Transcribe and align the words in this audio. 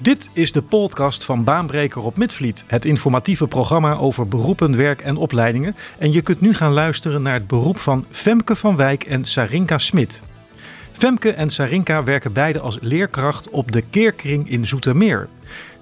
Dit 0.00 0.30
is 0.32 0.52
de 0.52 0.62
podcast 0.62 1.24
van 1.24 1.44
Baanbreker 1.44 2.02
op 2.02 2.16
Midvliet, 2.16 2.64
het 2.66 2.84
informatieve 2.84 3.46
programma 3.46 3.94
over 3.94 4.28
beroepen, 4.28 4.76
werk 4.76 5.00
en 5.00 5.16
opleidingen. 5.16 5.76
En 5.98 6.12
je 6.12 6.22
kunt 6.22 6.40
nu 6.40 6.54
gaan 6.54 6.72
luisteren 6.72 7.22
naar 7.22 7.34
het 7.34 7.46
beroep 7.46 7.78
van 7.78 8.06
Femke 8.10 8.56
van 8.56 8.76
Wijk 8.76 9.04
en 9.04 9.24
Sarinka 9.24 9.78
Smit. 9.78 10.22
Femke 10.92 11.32
en 11.32 11.50
Sarinka 11.50 12.04
werken 12.04 12.32
beide 12.32 12.60
als 12.60 12.78
leerkracht 12.80 13.50
op 13.50 13.72
de 13.72 13.82
Keerkring 13.82 14.50
in 14.50 14.66
Zoetermeer. 14.66 15.28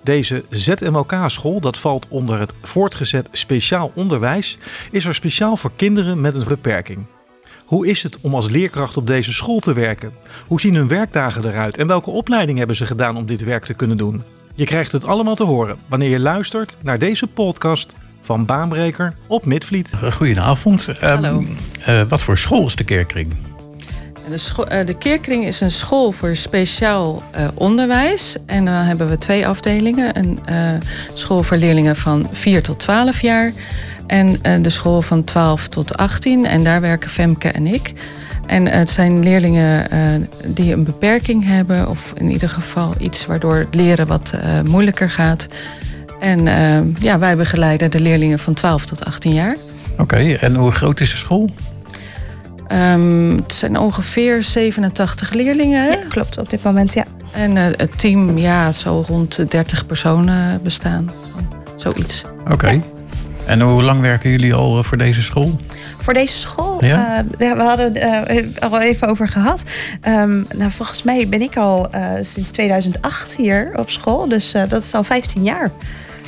Deze 0.03 0.45
ZMLK-school, 0.51 1.61
dat 1.61 1.79
valt 1.79 2.07
onder 2.09 2.39
het 2.39 2.53
voortgezet 2.63 3.29
speciaal 3.33 3.93
onderwijs, 3.95 4.59
is 4.91 5.05
er 5.05 5.15
speciaal 5.15 5.57
voor 5.57 5.73
kinderen 5.77 6.21
met 6.21 6.35
een 6.35 6.45
beperking. 6.45 7.07
Hoe 7.67 7.87
is 7.87 8.03
het 8.03 8.21
om 8.21 8.35
als 8.35 8.49
leerkracht 8.49 8.97
op 8.97 9.07
deze 9.07 9.33
school 9.33 9.59
te 9.59 9.73
werken? 9.73 10.13
Hoe 10.47 10.61
zien 10.61 10.75
hun 10.75 10.89
werkdagen 10.89 11.45
eruit 11.45 11.77
en 11.77 11.87
welke 11.87 12.11
opleiding 12.11 12.59
hebben 12.59 12.77
ze 12.77 12.87
gedaan 12.87 13.17
om 13.17 13.27
dit 13.27 13.45
werk 13.45 13.65
te 13.65 13.75
kunnen 13.75 13.97
doen? 13.97 14.23
Je 14.55 14.65
krijgt 14.65 14.93
het 14.93 15.05
allemaal 15.05 15.35
te 15.35 15.45
horen 15.45 15.77
wanneer 15.89 16.11
je 16.11 16.19
luistert 16.19 16.77
naar 16.83 16.99
deze 16.99 17.27
podcast 17.27 17.95
van 18.21 18.45
Baanbreker 18.45 19.15
op 19.27 19.45
Midvliet. 19.45 19.93
Goedenavond. 20.13 20.87
Hallo. 21.01 21.45
Um, 21.89 22.09
wat 22.09 22.23
voor 22.23 22.39
school 22.39 22.67
is 22.67 22.77
de 22.77 22.85
Keerkring? 22.85 23.37
De, 24.31 24.39
school, 24.39 24.73
uh, 24.73 24.85
de 24.85 24.95
Keerkring 24.95 25.47
is 25.47 25.61
een 25.61 25.71
school 25.71 26.13
voor 26.13 26.37
speciaal 26.37 27.23
uh, 27.37 27.49
onderwijs. 27.55 28.37
En 28.47 28.65
dan 28.65 28.75
hebben 28.75 29.09
we 29.09 29.19
twee 29.19 29.47
afdelingen. 29.47 30.19
Een 30.19 30.39
uh, 30.51 30.71
school 31.15 31.43
voor 31.43 31.57
leerlingen 31.57 31.97
van 31.97 32.29
4 32.33 32.63
tot 32.63 32.79
12 32.79 33.21
jaar. 33.21 33.53
En 34.07 34.37
de 34.63 34.71
school 34.71 35.03
van 35.03 35.25
12 35.25 35.69
tot 35.69 35.97
18. 35.97 36.47
En 36.47 36.65
daar 36.65 36.81
werken 36.81 37.11
Femke 37.11 37.49
en 37.49 37.67
ik. 37.67 37.93
En 38.47 38.67
het 38.67 38.91
zijn 38.91 39.23
leerlingen 39.23 39.89
die 40.47 40.73
een 40.73 40.85
beperking 40.85 41.45
hebben. 41.45 41.89
Of 41.89 42.13
in 42.15 42.31
ieder 42.31 42.49
geval 42.49 42.95
iets 42.99 43.27
waardoor 43.27 43.55
het 43.55 43.75
leren 43.75 44.07
wat 44.07 44.33
moeilijker 44.69 45.11
gaat. 45.11 45.47
En 46.21 46.45
ja, 46.99 47.19
wij 47.19 47.37
begeleiden 47.37 47.91
de 47.91 48.01
leerlingen 48.01 48.39
van 48.39 48.55
12 48.55 48.87
tot 48.87 49.05
18 49.05 49.33
jaar. 49.33 49.57
Oké, 49.93 50.03
okay, 50.03 50.35
en 50.35 50.55
hoe 50.55 50.71
groot 50.71 51.01
is 51.01 51.11
de 51.11 51.17
school? 51.17 51.51
Um, 52.73 53.37
het 53.37 53.53
zijn 53.53 53.79
ongeveer 53.79 54.43
87 54.43 55.33
leerlingen. 55.33 55.91
Ja, 55.91 55.99
klopt, 56.09 56.39
op 56.39 56.51
dit 56.51 56.63
moment, 56.63 56.93
ja. 56.93 57.05
En 57.33 57.57
uh, 57.57 57.65
het 57.65 57.99
team, 57.99 58.39
ja, 58.39 58.73
zo 58.73 59.05
rond 59.07 59.51
30 59.51 59.87
personen 59.87 60.63
bestaan. 60.63 61.11
Zoiets. 61.77 62.23
Oké. 62.41 62.53
Okay. 62.53 62.75
Ja. 62.75 62.96
En 63.47 63.61
hoe 63.61 63.83
lang 63.83 64.01
werken 64.01 64.31
jullie 64.31 64.55
al 64.55 64.83
voor 64.83 64.99
deze 64.99 65.23
school? 65.23 65.55
Voor 65.99 66.15
deze 66.15 66.39
school? 66.39 66.85
Ja? 66.85 67.25
Uh, 67.39 67.53
we 67.53 67.63
hadden 67.63 67.95
het 67.95 68.31
uh, 68.31 68.71
al 68.71 68.81
even 68.81 69.09
over 69.09 69.29
gehad. 69.29 69.63
Um, 70.09 70.47
nou, 70.57 70.71
volgens 70.71 71.03
mij 71.03 71.29
ben 71.29 71.43
ik 71.43 71.57
al 71.57 71.91
sinds 72.21 72.51
2008 72.51 73.37
hier 73.37 73.73
op 73.77 73.91
school. 73.91 74.29
Dus 74.29 74.53
dat 74.69 74.85
is 74.85 74.95
al 74.95 75.05
15 75.05 75.45
jaar. 75.45 75.71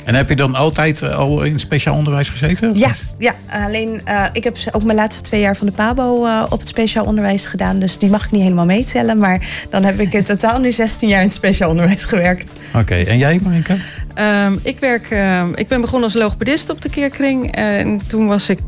En 0.09 0.15
heb 0.15 0.29
je 0.29 0.35
dan 0.35 0.55
altijd 0.55 1.03
al 1.03 1.43
in 1.43 1.59
speciaal 1.59 1.95
onderwijs 1.95 2.29
gezeten? 2.29 2.77
Ja, 2.77 2.91
ja, 3.17 3.33
alleen 3.49 4.01
uh, 4.07 4.25
ik 4.33 4.43
heb 4.43 4.57
ook 4.71 4.83
mijn 4.83 4.97
laatste 4.97 5.21
twee 5.21 5.41
jaar 5.41 5.55
van 5.57 5.67
de 5.67 5.73
PABO 5.73 6.25
uh, 6.25 6.45
op 6.49 6.59
het 6.59 6.67
speciaal 6.67 7.05
onderwijs 7.05 7.45
gedaan. 7.45 7.79
Dus 7.79 7.97
die 7.97 8.09
mag 8.09 8.25
ik 8.25 8.31
niet 8.31 8.41
helemaal 8.41 8.65
meetellen. 8.65 9.17
Maar 9.17 9.47
dan 9.69 9.83
heb 9.83 9.99
ik 9.99 10.13
in 10.13 10.23
totaal 10.23 10.59
nu 10.59 10.71
16 10.71 11.09
jaar 11.09 11.19
in 11.19 11.25
het 11.25 11.35
speciaal 11.35 11.69
onderwijs 11.69 12.05
gewerkt. 12.05 12.55
Oké, 12.67 12.79
okay. 12.79 13.03
en 13.03 13.17
jij 13.17 13.39
Marinka? 13.43 13.75
Um, 14.19 14.59
ik, 14.63 14.79
werk, 14.79 15.11
uh, 15.11 15.43
ik 15.53 15.67
ben 15.67 15.81
begonnen 15.81 16.03
als 16.03 16.13
logopedist 16.13 16.69
op 16.69 16.81
de 16.81 16.89
Keerkring. 16.89 17.51
En 17.51 17.99
toen 18.07 18.27
was 18.27 18.49
ik 18.49 18.59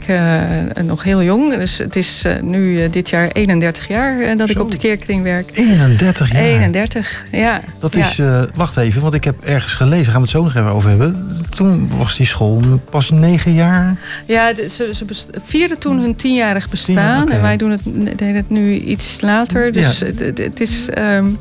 nog 0.83 1.03
heel 1.03 1.23
jong. 1.23 1.55
Dus 1.55 1.77
het 1.77 1.95
is 1.95 2.25
nu 2.41 2.89
dit 2.89 3.09
jaar 3.09 3.27
31 3.27 3.87
jaar 3.87 4.37
dat 4.37 4.47
Zo. 4.47 4.53
ik 4.53 4.59
op 4.59 4.71
de 4.71 4.77
Keerkring 4.77 5.23
werk. 5.23 5.49
31 5.53 6.31
jaar? 6.31 6.41
31, 6.41 7.23
ja. 7.31 7.61
Dat 7.79 7.93
ja. 7.93 8.09
is, 8.09 8.19
wacht 8.53 8.77
even, 8.77 9.01
want 9.01 9.13
ik 9.13 9.23
heb 9.23 9.43
ergens 9.43 9.73
gelezen, 9.73 10.05
gaan 10.05 10.15
we 10.15 10.21
het 10.21 10.29
zo 10.29 10.43
nog 10.43 10.55
even 10.55 10.71
over 10.71 10.89
hebben. 10.89 11.27
Toen 11.49 11.89
was 11.97 12.17
die 12.17 12.25
school 12.25 12.61
pas 12.91 13.09
9 13.09 13.53
jaar. 13.53 13.95
Ja, 14.25 14.55
ze, 14.55 14.89
ze 14.93 15.05
vierden 15.43 15.79
toen 15.79 15.99
hun 15.99 16.15
tienjarig 16.15 16.69
bestaan. 16.69 17.21
Okay. 17.21 17.35
En 17.35 17.41
wij 17.41 17.57
doen 17.57 17.71
het, 17.71 17.83
deden 17.83 18.35
het 18.35 18.49
nu 18.49 18.73
iets 18.73 19.21
later. 19.21 19.71
Dus 19.71 19.99
ja. 19.99 20.05
het, 20.05 20.37
het, 20.37 20.61
is 20.61 20.89
um, 20.97 21.39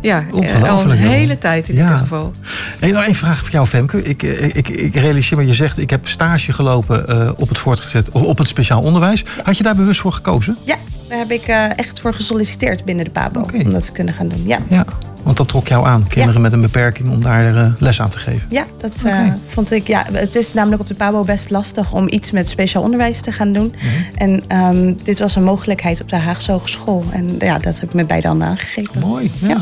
ja, 0.00 0.24
al 0.68 0.90
een 0.90 0.90
hele 0.90 1.38
tijd 1.38 1.68
in 1.68 1.74
ja. 1.74 1.82
ieder 1.82 1.98
geval. 1.98 2.32
Hey, 2.78 2.90
nou, 2.90 3.04
één 3.04 3.14
vraag 3.14 3.38
voor 3.38 3.50
jou, 3.50 3.66
Femke. 3.66 4.02
Ik, 4.02 4.22
ik, 4.22 4.68
ik 4.68 4.94
realiseer 4.94 5.38
me, 5.38 5.46
je 5.46 5.54
zegt, 5.54 5.78
ik 5.78 5.90
heb 5.90 6.08
stage 6.08 6.52
gelopen 6.52 7.04
uh, 7.08 7.30
op 7.36 7.48
het 7.48 7.58
voortgezet, 7.58 8.10
op 8.10 8.38
het 8.38 8.48
speciaal 8.48 8.80
onderwijs. 8.80 9.24
Had 9.42 9.56
je 9.56 9.62
daar 9.62 9.76
bewust 9.76 10.00
voor 10.00 10.12
gekozen? 10.12 10.56
Ja, 10.64 10.76
daar 11.08 11.18
heb 11.18 11.30
ik 11.30 11.48
uh, 11.48 11.78
echt 11.78 12.00
voor 12.00 12.14
gesolliciteerd 12.14 12.84
binnen 12.84 13.04
de 13.04 13.10
PABO. 13.10 13.40
Okay. 13.40 13.60
Om 13.60 13.70
dat 13.70 13.84
te 13.84 13.92
kunnen 13.92 14.14
gaan 14.14 14.28
doen, 14.28 14.42
ja. 14.46 14.58
ja. 14.68 14.84
Want 15.22 15.36
dat 15.36 15.48
trok 15.48 15.68
jou 15.68 15.86
aan, 15.86 16.06
kinderen 16.06 16.34
ja. 16.34 16.40
met 16.40 16.52
een 16.52 16.60
beperking, 16.60 17.08
om 17.08 17.22
daar 17.22 17.54
uh, 17.54 17.72
les 17.78 18.00
aan 18.00 18.08
te 18.08 18.18
geven. 18.18 18.46
Ja, 18.50 18.64
dat 18.76 18.92
okay. 19.04 19.26
uh, 19.26 19.32
vond 19.46 19.70
ik. 19.70 19.86
Ja, 19.86 20.04
het 20.12 20.36
is 20.36 20.52
namelijk 20.52 20.80
op 20.80 20.88
de 20.88 20.94
PABO 20.94 21.24
best 21.24 21.50
lastig 21.50 21.92
om 21.92 22.06
iets 22.08 22.30
met 22.30 22.48
speciaal 22.48 22.82
onderwijs 22.82 23.20
te 23.20 23.32
gaan 23.32 23.52
doen. 23.52 23.74
-hmm. 23.78 24.40
En 24.48 24.58
um, 24.58 24.96
dit 25.02 25.18
was 25.18 25.36
een 25.36 25.44
mogelijkheid 25.44 26.00
op 26.00 26.08
de 26.08 26.16
Haagse 26.16 26.52
Hogeschool. 26.52 27.04
En 27.10 27.34
ja, 27.38 27.58
dat 27.58 27.80
heb 27.80 27.88
ik 27.88 27.94
me 27.94 28.04
bij 28.04 28.20
dan 28.20 28.44
aangegeven. 28.44 29.00
Mooi, 29.00 29.30
ja. 29.38 29.48
ja. 29.48 29.60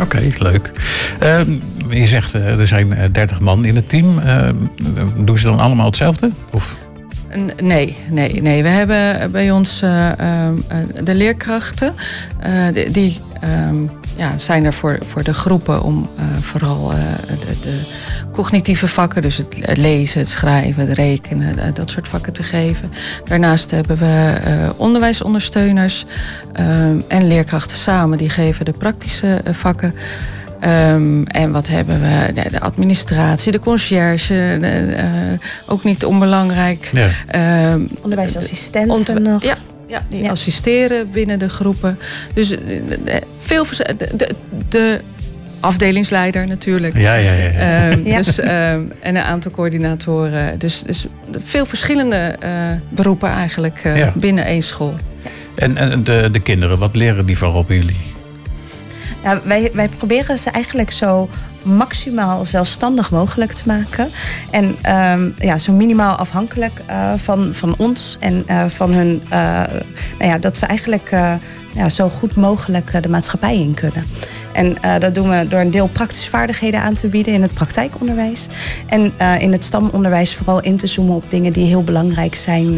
Oké, 0.00 0.30
leuk. 0.38 0.70
Uh, 1.22 1.40
je 1.88 2.06
zegt 2.06 2.34
uh, 2.34 2.58
er 2.58 2.66
zijn 2.66 3.12
30 3.12 3.40
man 3.40 3.64
in 3.64 3.76
het 3.76 3.88
team. 3.88 4.20
doen 5.16 5.38
ze 5.38 5.46
dan 5.46 5.60
allemaal 5.60 5.86
hetzelfde? 5.86 6.30
Of? 6.50 6.76
Nee, 7.62 7.96
nee, 8.10 8.42
nee. 8.42 8.62
We 8.62 8.68
hebben 8.68 9.30
bij 9.30 9.50
ons 9.50 9.82
uh, 9.82 10.08
uh, 10.20 10.48
de 11.04 11.14
leerkrachten. 11.14 11.94
Uh, 12.46 12.92
die, 12.92 13.20
um, 13.68 13.90
ja, 14.16 14.38
zijn 14.38 14.64
er 14.64 14.72
voor, 14.72 14.98
voor 15.06 15.22
de 15.22 15.34
groepen 15.34 15.82
om 15.82 16.08
vooral 16.40 16.88
de, 17.26 17.58
de, 17.62 17.80
cognitieve 18.32 18.88
vakken, 18.88 19.22
dus 19.22 19.36
het 19.36 19.78
lezen, 19.78 20.20
het 20.20 20.28
schrijven, 20.28 20.88
het 20.88 20.98
rekenen, 20.98 21.74
dat 21.74 21.90
soort 21.90 22.08
vakken 22.08 22.32
te 22.32 22.42
geven. 22.42 22.90
Daarnaast 23.24 23.70
hebben 23.70 23.98
we 23.98 24.38
onderwijsondersteuners 24.76 26.04
en 27.08 27.26
leerkrachten 27.26 27.76
samen, 27.76 28.18
die 28.18 28.30
geven 28.30 28.64
de 28.64 28.72
praktische 28.72 29.40
vakken. 29.52 29.94
Um, 30.64 31.26
en 31.26 31.50
wat 31.50 31.68
hebben 31.68 32.00
we? 32.00 32.32
De, 32.32 32.50
de 32.50 32.60
administratie, 32.60 33.52
de 33.52 33.58
conciërge, 33.58 34.58
de, 34.60 34.96
uh, 34.96 35.38
ook 35.66 35.84
niet 35.84 36.04
onbelangrijk. 36.04 36.90
Ja. 36.92 37.72
Um, 37.72 37.88
Onderwijsassistenten 38.02 38.96
ont 38.96 39.18
nog. 39.18 39.42
Ja, 39.42 39.56
ja 39.86 40.02
die 40.08 40.22
ja. 40.22 40.30
assisteren 40.30 41.10
binnen 41.10 41.38
de 41.38 41.48
groepen. 41.48 41.98
Dus 42.34 42.54
veel 43.40 43.66
de, 44.14 44.34
de 44.68 45.00
afdelingsleider 45.60 46.46
natuurlijk. 46.46 46.98
Ja, 46.98 47.14
ja, 47.14 47.32
ja. 47.32 47.90
Um, 47.90 48.06
ja. 48.06 48.16
Dus, 48.16 48.38
en 48.38 48.92
een 49.00 49.16
aantal 49.16 49.50
coördinatoren. 49.50 50.58
Dus, 50.58 50.82
dus 50.82 51.06
veel 51.44 51.66
verschillende 51.66 52.36
uh, 52.44 52.48
beroepen 52.88 53.30
eigenlijk 53.30 53.80
uh, 53.86 53.96
ja. 53.96 54.12
binnen 54.14 54.44
één 54.44 54.62
school. 54.62 54.94
En, 55.54 55.76
en 55.76 56.04
de, 56.04 56.28
de 56.32 56.40
kinderen, 56.40 56.78
wat 56.78 56.96
leren 56.96 57.26
die 57.26 57.38
van 57.38 57.54
op 57.54 57.68
jullie? 57.68 57.96
Wij, 59.44 59.70
wij 59.74 59.88
proberen 59.88 60.38
ze 60.38 60.50
eigenlijk 60.50 60.90
zo 60.90 61.28
maximaal 61.62 62.44
zelfstandig 62.44 63.10
mogelijk 63.10 63.52
te 63.52 63.62
maken. 63.66 64.08
En 64.50 64.64
um, 64.64 65.34
ja, 65.38 65.58
zo 65.58 65.72
minimaal 65.72 66.16
afhankelijk 66.16 66.80
uh, 66.90 67.12
van, 67.16 67.54
van 67.54 67.74
ons 67.78 68.16
en 68.20 68.44
uh, 68.50 68.64
van 68.66 68.92
hun. 68.92 69.22
Uh, 69.24 69.30
nou 70.18 70.30
ja, 70.30 70.38
dat 70.38 70.56
ze 70.56 70.66
eigenlijk 70.66 71.10
ja, 71.74 71.88
zo 71.88 72.08
goed 72.08 72.36
mogelijk 72.36 73.02
de 73.02 73.08
maatschappij 73.08 73.58
in 73.58 73.74
kunnen. 73.74 74.04
En 74.58 75.00
dat 75.00 75.14
doen 75.14 75.28
we 75.28 75.46
door 75.48 75.60
een 75.60 75.70
deel 75.70 75.86
praktische 75.86 76.30
vaardigheden 76.30 76.80
aan 76.80 76.94
te 76.94 77.08
bieden 77.08 77.32
in 77.32 77.42
het 77.42 77.54
praktijkonderwijs. 77.54 78.46
En 78.86 79.12
in 79.38 79.52
het 79.52 79.64
stamonderwijs 79.64 80.34
vooral 80.34 80.60
in 80.60 80.76
te 80.76 80.86
zoomen 80.86 81.14
op 81.14 81.24
dingen 81.28 81.52
die 81.52 81.66
heel 81.66 81.84
belangrijk 81.84 82.34
zijn 82.34 82.74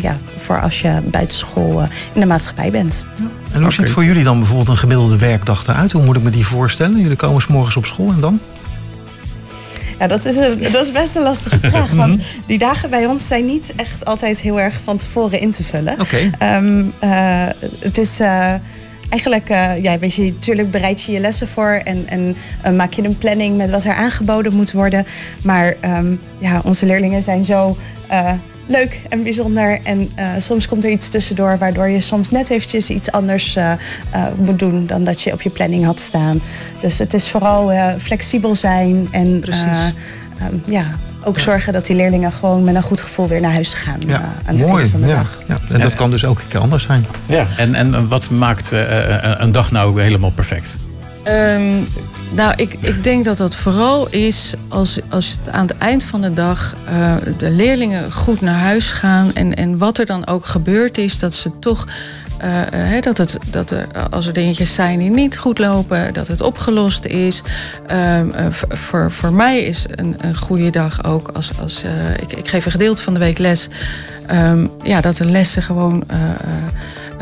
ja, 0.00 0.18
voor 0.36 0.60
als 0.60 0.80
je 0.80 1.00
buitenschool 1.04 1.82
in 2.12 2.20
de 2.20 2.26
maatschappij 2.26 2.70
bent. 2.70 3.04
Ja. 3.16 3.24
En 3.24 3.30
hoe 3.60 3.70
okay. 3.70 3.70
ziet 3.70 3.90
voor 3.90 4.04
jullie 4.04 4.24
dan 4.24 4.38
bijvoorbeeld 4.38 4.68
een 4.68 4.76
gemiddelde 4.76 5.18
werkdag 5.18 5.66
eruit? 5.66 5.92
Hoe 5.92 6.04
moet 6.04 6.16
ik 6.16 6.22
me 6.22 6.30
die 6.30 6.46
voorstellen? 6.46 7.00
Jullie 7.00 7.16
komen 7.16 7.42
s 7.42 7.46
morgens 7.46 7.76
op 7.76 7.86
school 7.86 8.08
en 8.08 8.20
dan? 8.20 8.40
Ja, 9.98 10.06
dat 10.06 10.24
is, 10.24 10.36
een, 10.36 10.58
dat 10.72 10.86
is 10.86 10.92
best 10.92 11.16
een 11.16 11.22
lastige 11.22 11.58
vraag. 11.70 11.90
Want 11.90 12.22
die 12.46 12.58
dagen 12.58 12.90
bij 12.90 13.06
ons 13.06 13.26
zijn 13.26 13.46
niet 13.46 13.72
echt 13.76 14.04
altijd 14.04 14.40
heel 14.40 14.60
erg 14.60 14.80
van 14.84 14.96
tevoren 14.96 15.40
in 15.40 15.50
te 15.50 15.64
vullen. 15.64 16.00
Okay. 16.00 16.56
Um, 16.56 16.92
uh, 17.04 17.46
het 17.78 17.98
is. 17.98 18.20
Uh, 18.20 18.54
eigenlijk, 19.12 19.50
uh, 19.50 19.82
ja, 19.82 19.98
weet 19.98 20.14
je, 20.14 20.22
natuurlijk 20.22 20.70
bereid 20.70 21.02
je 21.02 21.12
je 21.12 21.18
lessen 21.18 21.48
voor 21.48 21.80
en, 21.84 22.08
en 22.08 22.36
uh, 22.66 22.72
maak 22.72 22.92
je 22.92 23.04
een 23.04 23.18
planning 23.18 23.56
met 23.56 23.70
wat 23.70 23.84
er 23.84 23.94
aangeboden 23.94 24.54
moet 24.54 24.72
worden. 24.72 25.06
Maar 25.42 25.74
um, 25.84 26.20
ja, 26.38 26.60
onze 26.64 26.86
leerlingen 26.86 27.22
zijn 27.22 27.44
zo 27.44 27.76
uh, 28.10 28.32
leuk 28.66 29.00
en 29.08 29.22
bijzonder. 29.22 29.80
En 29.82 30.08
soms 30.38 30.68
komt 30.68 30.84
er 30.84 30.90
iets 30.90 31.08
tussendoor 31.08 31.58
waardoor 31.58 31.88
je 31.88 32.00
soms 32.00 32.30
net 32.30 32.50
eventjes 32.50 32.90
iets 32.90 33.10
anders 33.10 33.58
moet 34.36 34.58
doen 34.58 34.86
dan 34.86 35.04
dat 35.04 35.20
je 35.20 35.32
op 35.32 35.42
je 35.42 35.50
planning 35.50 35.84
had 35.84 36.00
staan. 36.00 36.40
Dus 36.80 36.98
het 36.98 37.14
is 37.14 37.28
vooral 37.28 37.72
flexibel 37.98 38.56
zijn 38.56 39.08
en 39.10 39.26
um, 39.26 40.62
ja, 40.66 40.86
ook 41.24 41.36
ja. 41.36 41.42
zorgen 41.42 41.72
dat 41.72 41.86
die 41.86 41.96
leerlingen 41.96 42.32
gewoon 42.32 42.64
met 42.64 42.74
een 42.74 42.82
goed 42.82 43.00
gevoel 43.00 43.28
weer 43.28 43.40
naar 43.40 43.52
huis 43.52 43.74
gaan 43.74 44.00
ja, 44.06 44.34
aan 44.46 44.54
het 44.54 44.66
mooi, 44.66 44.80
eind 44.80 44.90
van 44.90 45.00
de 45.00 45.06
ja. 45.06 45.14
dag. 45.14 45.38
Ja. 45.48 45.58
En 45.70 45.80
dat 45.80 45.94
kan 45.94 46.10
dus 46.10 46.22
elke 46.22 46.42
keer 46.48 46.60
anders 46.60 46.84
zijn. 46.84 47.06
Ja, 47.26 47.46
en, 47.56 47.74
en 47.74 48.08
wat 48.08 48.30
maakt 48.30 48.70
een 49.38 49.52
dag 49.52 49.70
nou 49.70 50.02
helemaal 50.02 50.30
perfect? 50.30 50.76
Ehm, 51.22 51.82
nou, 52.34 52.52
ik, 52.56 52.76
ik 52.80 53.02
denk 53.02 53.24
dat 53.24 53.36
dat 53.36 53.56
vooral 53.56 54.08
is 54.08 54.54
als, 54.68 54.98
als 55.08 55.30
het 55.30 55.54
aan 55.54 55.66
het 55.66 55.78
eind 55.78 56.02
van 56.02 56.20
de 56.20 56.34
dag 56.34 56.74
uh, 56.90 57.14
de 57.38 57.50
leerlingen 57.50 58.12
goed 58.12 58.40
naar 58.40 58.58
huis 58.58 58.90
gaan. 58.90 59.34
En, 59.34 59.54
en 59.54 59.78
wat 59.78 59.98
er 59.98 60.06
dan 60.06 60.26
ook 60.26 60.46
gebeurd 60.46 60.98
is, 60.98 61.18
dat 61.18 61.34
ze 61.34 61.58
toch. 61.58 61.86
Uh, 62.44 63.00
dat, 63.00 63.18
het, 63.18 63.38
dat 63.50 63.70
er, 63.70 63.86
als 64.10 64.26
er 64.26 64.32
dingetjes 64.32 64.74
zijn 64.74 64.98
die 64.98 65.10
niet 65.10 65.38
goed 65.38 65.58
lopen, 65.58 66.14
dat 66.14 66.28
het 66.28 66.40
opgelost 66.40 67.04
is. 67.04 67.42
Uh, 67.92 68.20
voor, 68.68 69.12
voor 69.12 69.32
mij 69.32 69.60
is 69.60 69.86
een, 69.90 70.16
een 70.20 70.36
goede 70.36 70.70
dag 70.70 71.04
ook 71.04 71.28
als, 71.28 71.50
als 71.60 71.84
ik, 72.20 72.32
ik 72.32 72.48
geef 72.48 72.64
een 72.64 72.70
gedeelte 72.70 73.02
van 73.02 73.14
de 73.14 73.20
week 73.20 73.38
les. 73.38 73.68
Um, 74.30 74.70
ja, 74.82 75.00
dat 75.00 75.16
de 75.16 75.24
lessen 75.24 75.62
gewoon 75.62 76.04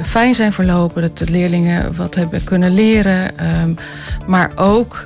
fijn 0.02 0.34
zijn 0.34 0.52
verlopen. 0.52 1.02
Dat 1.02 1.18
de 1.18 1.30
leerlingen 1.30 1.96
wat 1.96 2.14
hebben 2.14 2.44
kunnen 2.44 2.74
leren. 2.74 3.30
Um, 3.62 3.76
maar 4.26 4.50
ook 4.54 5.02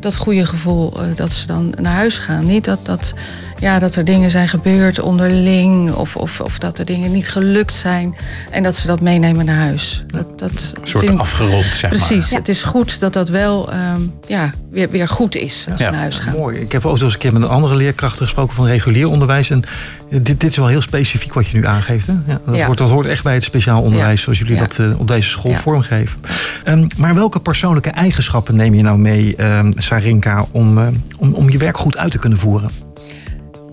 dat 0.00 0.16
goede 0.16 0.46
gevoel 0.46 1.02
uh, 1.02 1.14
dat 1.14 1.32
ze 1.32 1.46
dan 1.46 1.74
naar 1.80 1.94
huis 1.94 2.18
gaan. 2.18 2.46
Niet 2.46 2.64
dat, 2.64 2.78
dat, 2.82 3.14
ja, 3.60 3.78
dat 3.78 3.96
er 3.96 4.04
dingen 4.04 4.30
zijn 4.30 4.48
gebeurd 4.48 5.00
onderling. 5.00 5.92
Of, 5.92 6.16
of, 6.16 6.40
of 6.40 6.58
dat 6.58 6.78
er 6.78 6.84
dingen 6.84 7.12
niet 7.12 7.28
gelukt 7.28 7.72
zijn. 7.72 8.16
En 8.50 8.62
dat 8.62 8.76
ze 8.76 8.86
dat 8.86 9.00
meenemen 9.00 9.44
naar 9.44 9.56
huis. 9.56 10.04
Dat, 10.06 10.38
dat 10.38 10.74
een 10.80 10.88
soort 10.88 11.18
afgerond, 11.18 11.64
zeg 11.64 11.90
Precies. 11.90 12.00
maar. 12.00 12.08
Precies. 12.08 12.30
Het 12.30 12.48
is 12.48 12.62
goed 12.62 13.00
dat 13.00 13.12
dat 13.12 13.28
wel 13.28 13.72
um, 13.74 14.14
ja, 14.26 14.52
weer, 14.70 14.90
weer 14.90 15.08
goed 15.08 15.34
is 15.34 15.66
als 15.70 15.80
ja. 15.80 15.84
ze 15.86 15.90
naar 15.90 16.00
huis 16.00 16.18
gaan. 16.18 16.36
Mooi. 16.36 16.58
Ik 16.58 16.72
heb 16.72 16.86
ook 16.86 17.00
eens 17.00 17.12
een 17.12 17.18
keer 17.18 17.32
met 17.32 17.42
een 17.42 17.48
andere 17.48 17.74
leerkrachten 17.74 18.22
gesproken 18.22 18.54
van 18.54 18.66
regulier 18.66 19.08
onderwijs. 19.08 19.50
En 19.50 19.62
dit, 20.10 20.26
dit 20.26 20.44
is 20.44 20.56
wel 20.56 20.66
heel 20.66 20.82
specifiek 20.82 21.34
wat 21.34 21.48
je 21.48 21.56
nu 21.56 21.66
aangeeft. 21.66 22.06
Hè? 22.06 22.12
Ja, 22.26 22.40
dat, 22.46 22.56
ja. 22.56 22.66
Hoort, 22.66 22.78
dat 22.78 22.90
hoort 22.90 23.06
echt 23.06 23.22
bij 23.22 23.34
het 23.34 23.44
speciaal 23.44 23.82
onderwijs 23.82 24.18
ja. 24.18 24.22
zoals 24.22 24.38
jullie 24.38 24.56
dat 24.56 24.78
uh, 24.78 25.00
op 25.00 25.08
deze 25.08 25.28
school 25.28 25.52
vormgeven. 25.52 26.20
Um, 26.70 26.86
maar 26.96 27.14
welke 27.14 27.40
persoonlijke 27.40 27.90
eigenschappen 27.90 28.56
neem 28.56 28.74
je 28.74 28.82
nou 28.82 28.98
mee, 28.98 29.44
um, 29.44 29.72
Sarinka, 29.76 30.46
om, 30.50 30.78
uh, 30.78 30.86
om, 31.18 31.34
om 31.34 31.50
je 31.50 31.58
werk 31.58 31.78
goed 31.78 31.96
uit 31.96 32.10
te 32.10 32.18
kunnen 32.18 32.38
voeren? 32.38 32.70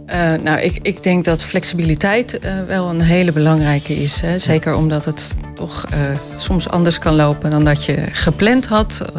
Uh, 0.08 0.34
nou, 0.44 0.60
ik, 0.60 0.80
ik 0.82 1.04
denk 1.04 1.26
dat 1.26 1.44
flexibiliteit 1.44 2.40
uh, 2.46 2.52
wel 2.68 2.90
een 2.90 3.02
hele 3.02 3.32
belangrijke 3.32 3.94
is. 3.94 4.22
Hè? 4.22 4.40
Zeker 4.40 4.76
omdat 4.76 5.06
het 5.06 5.36
toch 5.56 5.86
soms 6.38 6.70
anders 6.70 7.00
kan 7.00 7.16
lopen 7.16 7.50
dan 7.50 7.64
dat 7.64 7.86
je 7.86 8.04
gepland 8.12 8.68
had. 8.68 9.12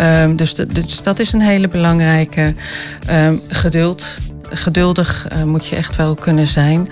Uh, 0.00 0.36
dus, 0.36 0.54
de, 0.54 0.66
dus, 0.66 1.02
dat 1.02 1.18
is 1.18 1.32
een 1.32 1.40
hele 1.40 1.68
belangrijke. 1.68 2.54
Geduld. 3.48 4.18
Geduldig 4.50 5.28
moet 5.44 5.66
je 5.66 5.76
echt 5.76 5.96
wel 5.96 6.14
kunnen 6.14 6.46
zijn. 6.46 6.88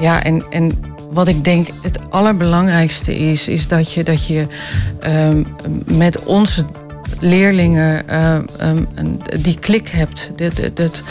Ja, 0.00 0.22
en, 0.22 0.44
en 0.50 0.91
wat 1.12 1.28
ik 1.28 1.44
denk 1.44 1.68
het 1.82 1.98
allerbelangrijkste 2.10 3.18
is, 3.18 3.48
is 3.48 3.68
dat 3.68 3.92
je, 3.92 4.04
dat 4.04 4.26
je 4.26 4.46
um, 5.06 5.46
met 5.96 6.24
onze 6.24 6.64
leerlingen 7.20 8.04
uh, 8.10 8.38
um, 8.62 9.18
die 9.40 9.58
klik 9.58 9.88
hebt. 9.88 10.32
Dat, 10.74 11.02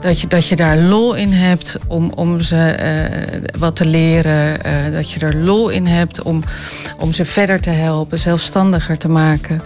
dat, 0.00 0.20
je, 0.20 0.26
dat 0.26 0.48
je 0.48 0.56
daar 0.56 0.78
lol 0.78 1.14
in 1.14 1.32
hebt 1.32 1.78
om, 1.88 2.12
om 2.14 2.40
ze 2.40 2.76
uh, 2.80 3.42
wat 3.58 3.76
te 3.76 3.86
leren. 3.86 4.66
Uh, 4.66 4.92
dat 4.92 5.10
je 5.10 5.20
er 5.20 5.36
lol 5.36 5.68
in 5.68 5.86
hebt 5.86 6.22
om, 6.22 6.42
om 6.98 7.12
ze 7.12 7.24
verder 7.24 7.60
te 7.60 7.70
helpen, 7.70 8.18
zelfstandiger 8.18 8.98
te 8.98 9.08
maken. 9.08 9.62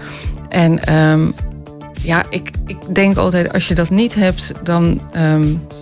En 0.49 0.81
ja, 2.03 2.25
ik, 2.31 2.51
ik 2.67 2.95
denk 2.95 3.17
altijd, 3.17 3.53
als 3.53 3.69
je 3.69 3.75
dat 3.75 3.91
niet 3.91 4.15
hebt, 4.15 4.53
dan 4.63 5.01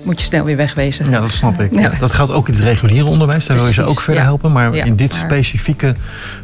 moet 0.06 0.20
je 0.20 0.26
snel 0.26 0.44
weer 0.44 0.56
wegwezen. 0.56 1.10
Ja, 1.10 1.20
dat 1.20 1.30
snap 1.30 1.60
ik. 1.60 1.78
Ja. 1.78 1.90
Dat 2.00 2.12
geldt 2.12 2.32
ook 2.32 2.48
in 2.48 2.54
het 2.54 2.62
reguliere 2.62 3.06
onderwijs. 3.06 3.46
Daar 3.46 3.56
wil 3.56 3.66
je 3.66 3.72
ze 3.72 3.82
ook 3.82 4.00
verder 4.00 4.22
ja. 4.22 4.28
helpen. 4.28 4.52
Maar 4.52 4.74
in 4.74 4.96
dit 4.96 5.14
specifieke 5.14 5.94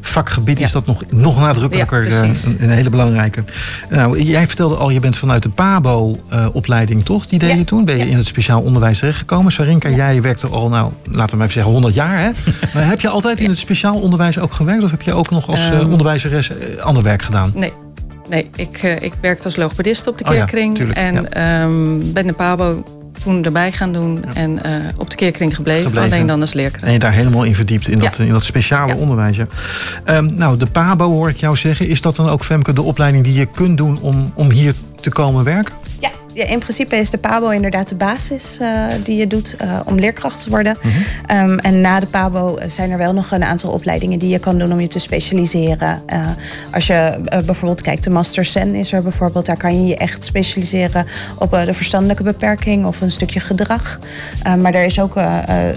vakgebied 0.00 0.60
is 0.60 0.72
dat 0.72 0.86
nog, 0.86 1.02
nog 1.10 1.40
nadrukkelijker 1.40 2.06
uh, 2.06 2.20
een, 2.22 2.36
een, 2.60 2.70
hele 2.70 2.90
belangrijke. 2.90 3.44
Nou, 3.90 4.22
jij 4.22 4.46
vertelde 4.46 4.74
al, 4.74 4.90
je 4.90 5.00
bent 5.00 5.16
vanuit 5.16 5.42
de 5.42 5.48
PABO-opleiding, 5.48 7.04
toch? 7.04 7.26
Die 7.26 7.38
deed 7.38 7.58
je 7.58 7.64
toen. 7.64 7.84
Ben 7.84 7.98
je 7.98 8.08
in 8.08 8.16
het 8.16 8.26
speciaal 8.26 8.60
onderwijs 8.60 8.98
terechtgekomen. 8.98 9.52
Sarinka, 9.52 9.88
jij 9.88 10.22
werkte 10.22 10.46
al, 10.46 10.68
nou, 10.68 10.92
laten 11.10 11.36
we 11.36 11.42
even 11.42 11.54
zeggen, 11.54 11.72
100 11.72 11.94
jaar. 11.94 12.18
Hè? 12.18 12.30
maar 12.74 12.86
heb 12.86 13.00
je 13.00 13.08
altijd 13.08 13.40
in 13.40 13.48
het 13.48 13.58
speciaal 13.58 13.94
onderwijs 13.94 14.38
ook 14.38 14.52
gewerkt? 14.52 14.82
Of 14.82 14.90
heb 14.90 15.02
je 15.02 15.12
ook 15.12 15.30
nog 15.30 15.48
als 15.48 15.70
uh, 15.70 15.90
onderwijzeres 15.90 16.50
ander 16.80 17.02
werk 17.02 17.22
gedaan? 17.22 17.52
Nee, 17.54 17.72
Nee, 18.28 18.50
ik, 18.56 18.82
ik 18.82 19.12
werkte 19.20 19.44
als 19.44 19.56
logopedist 19.56 20.06
op 20.06 20.18
de 20.18 20.24
keerkring. 20.24 20.80
Oh 20.80 20.86
ja, 20.86 20.94
en 20.94 21.26
ja. 21.30 21.62
um, 21.62 22.12
ben 22.12 22.26
de 22.26 22.32
PABO 22.32 22.82
toen 23.22 23.44
erbij 23.44 23.72
gaan 23.72 23.92
doen. 23.92 24.24
Ja. 24.24 24.34
En 24.34 24.50
uh, 24.66 24.88
op 24.96 25.10
de 25.10 25.16
keerkring 25.16 25.54
gebleven, 25.54 25.84
gebleven, 25.84 26.12
alleen 26.12 26.26
dan 26.26 26.40
als 26.40 26.52
leerkracht. 26.52 26.84
En 26.84 26.92
je 26.92 26.98
daar 26.98 27.12
helemaal 27.12 27.44
in 27.44 27.54
verdiept, 27.54 27.88
in, 27.88 27.98
dat, 27.98 28.18
in 28.18 28.28
dat 28.28 28.42
speciale 28.42 28.94
onderwijs. 28.94 29.38
Um, 30.04 30.34
nou, 30.34 30.56
de 30.56 30.66
PABO 30.66 31.08
hoor 31.08 31.28
ik 31.28 31.36
jou 31.36 31.56
zeggen. 31.56 31.88
Is 31.88 32.00
dat 32.00 32.16
dan 32.16 32.28
ook, 32.28 32.44
Femke, 32.44 32.72
de 32.72 32.82
opleiding 32.82 33.24
die 33.24 33.34
je 33.34 33.46
kunt 33.46 33.76
doen 33.76 34.00
om, 34.00 34.32
om 34.34 34.50
hier 34.50 34.74
te 35.02 35.10
komen 35.10 35.44
werken? 35.44 35.74
Ja, 36.00 36.10
ja, 36.34 36.44
in 36.44 36.58
principe 36.58 36.96
is 36.96 37.10
de 37.10 37.18
PABO 37.18 37.48
inderdaad 37.48 37.88
de 37.88 37.94
basis 37.94 38.58
uh, 38.60 38.86
die 39.04 39.16
je 39.16 39.26
doet 39.26 39.56
uh, 39.62 39.80
om 39.84 39.98
leerkracht 39.98 40.42
te 40.42 40.50
worden. 40.50 40.76
Mm 40.82 40.90
-hmm. 40.90 41.50
um, 41.50 41.58
en 41.58 41.80
na 41.80 42.00
de 42.00 42.06
PABO 42.06 42.58
zijn 42.66 42.90
er 42.90 42.98
wel 42.98 43.12
nog 43.12 43.30
een 43.30 43.44
aantal 43.44 43.70
opleidingen 43.70 44.18
die 44.18 44.28
je 44.28 44.38
kan 44.38 44.58
doen 44.58 44.72
om 44.72 44.80
je 44.80 44.86
te 44.86 44.98
specialiseren. 44.98 46.02
Uh, 46.12 46.26
als 46.72 46.86
je 46.86 47.20
bijvoorbeeld 47.28 47.80
kijkt, 47.80 48.04
de 48.04 48.10
Master 48.10 48.44
Sen 48.44 48.74
is 48.74 48.92
er 48.92 49.02
bijvoorbeeld. 49.02 49.46
Daar 49.46 49.56
kan 49.56 49.80
je 49.80 49.86
je 49.86 49.96
echt 49.96 50.24
specialiseren 50.24 51.06
op 51.38 51.50
de 51.50 51.74
verstandelijke 51.74 52.22
beperking 52.22 52.86
of 52.86 53.00
een 53.00 53.10
stukje 53.10 53.40
gedrag. 53.40 53.98
maar 54.60 54.74
er 54.74 54.84
is 54.84 55.00
ook 55.00 55.16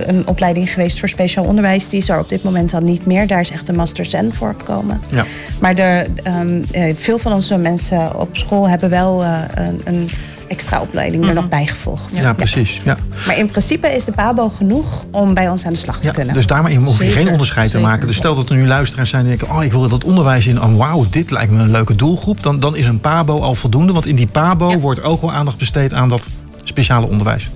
een 0.06 0.28
opleiding 0.28 0.70
geweest 0.70 1.00
voor 1.00 1.10
speciaal 1.10 1.46
onderwijs. 1.46 1.90
Die 1.90 2.00
is 2.00 2.10
er 2.10 2.20
op 2.20 2.30
dit 2.30 2.44
moment 2.44 2.74
al 2.74 2.82
niet 2.82 3.06
meer. 3.06 3.28
Daar 3.28 3.40
is 3.40 3.52
echt 3.52 3.70
een 3.70 3.76
Master 3.76 4.06
Sen 4.06 4.34
voor 4.34 4.56
gekomen. 4.58 5.02
Ja. 5.10 5.26
Maar 5.62 5.78
er, 5.78 6.08
um, 6.28 6.64
veel 6.96 7.18
van 7.18 7.34
onze 7.34 7.58
mensen 7.58 8.20
op 8.20 8.30
school 8.32 8.70
hebben 8.70 8.90
wel 9.18 9.66
een, 9.66 9.82
een 9.84 10.10
extra 10.48 10.82
opleiding 10.82 11.24
er 11.24 11.30
mm 11.30 11.36
-hmm. 11.36 11.42
nog 11.42 11.50
bijgevolgd. 11.50 12.16
Ja, 12.16 12.22
ja, 12.22 12.34
precies. 12.34 12.80
Ja. 12.84 12.98
Maar 13.28 13.38
in 13.38 13.50
principe 13.50 13.88
is 13.88 14.06
de 14.06 14.12
PABO 14.12 14.50
genoeg 14.50 15.06
om 15.12 15.34
bij 15.34 15.50
ons 15.50 15.66
aan 15.66 15.74
de 15.74 15.80
slag 15.80 16.00
te 16.00 16.08
ja, 16.08 16.14
kunnen. 16.14 16.34
Dus 16.34 16.48
daarmee 16.48 16.78
hoef 16.78 17.04
je 17.04 17.12
geen 17.12 17.30
onderscheid 17.30 17.70
Zeker. 17.70 17.86
te 17.86 17.92
maken. 17.92 18.08
Dus 18.08 18.16
stel 18.16 18.36
dat 18.36 18.50
er 18.50 18.56
nu 18.56 18.68
luisteraars 18.68 19.10
zijn 19.10 19.26
die 19.26 19.38
denken... 19.38 19.56
oh, 19.56 19.64
ik 19.64 19.72
wil 19.72 19.88
dat 19.88 20.04
onderwijs 20.04 20.48
in. 20.48 20.62
Oh, 20.62 20.78
wauw, 20.78 21.06
dit 21.10 21.32
lijkt 21.32 21.52
me 21.52 21.62
een 21.62 21.72
leuke 21.72 21.96
doelgroep. 21.96 22.44
Dan, 22.44 22.60
dan 22.60 22.76
is 22.76 22.86
een 22.86 23.00
PABO 23.00 23.42
al 23.42 23.56
voldoende. 23.56 23.94
Want 23.94 24.06
in 24.06 24.16
die 24.16 24.28
PABO 24.28 24.70
ja. 24.70 24.78
wordt 24.78 25.02
ook 25.02 25.22
wel 25.22 25.32
aandacht 25.32 25.58
besteed 25.58 25.94
aan 25.94 26.10
dat 26.10 26.24
speciale 26.64 27.08
onderwijs. 27.08 27.50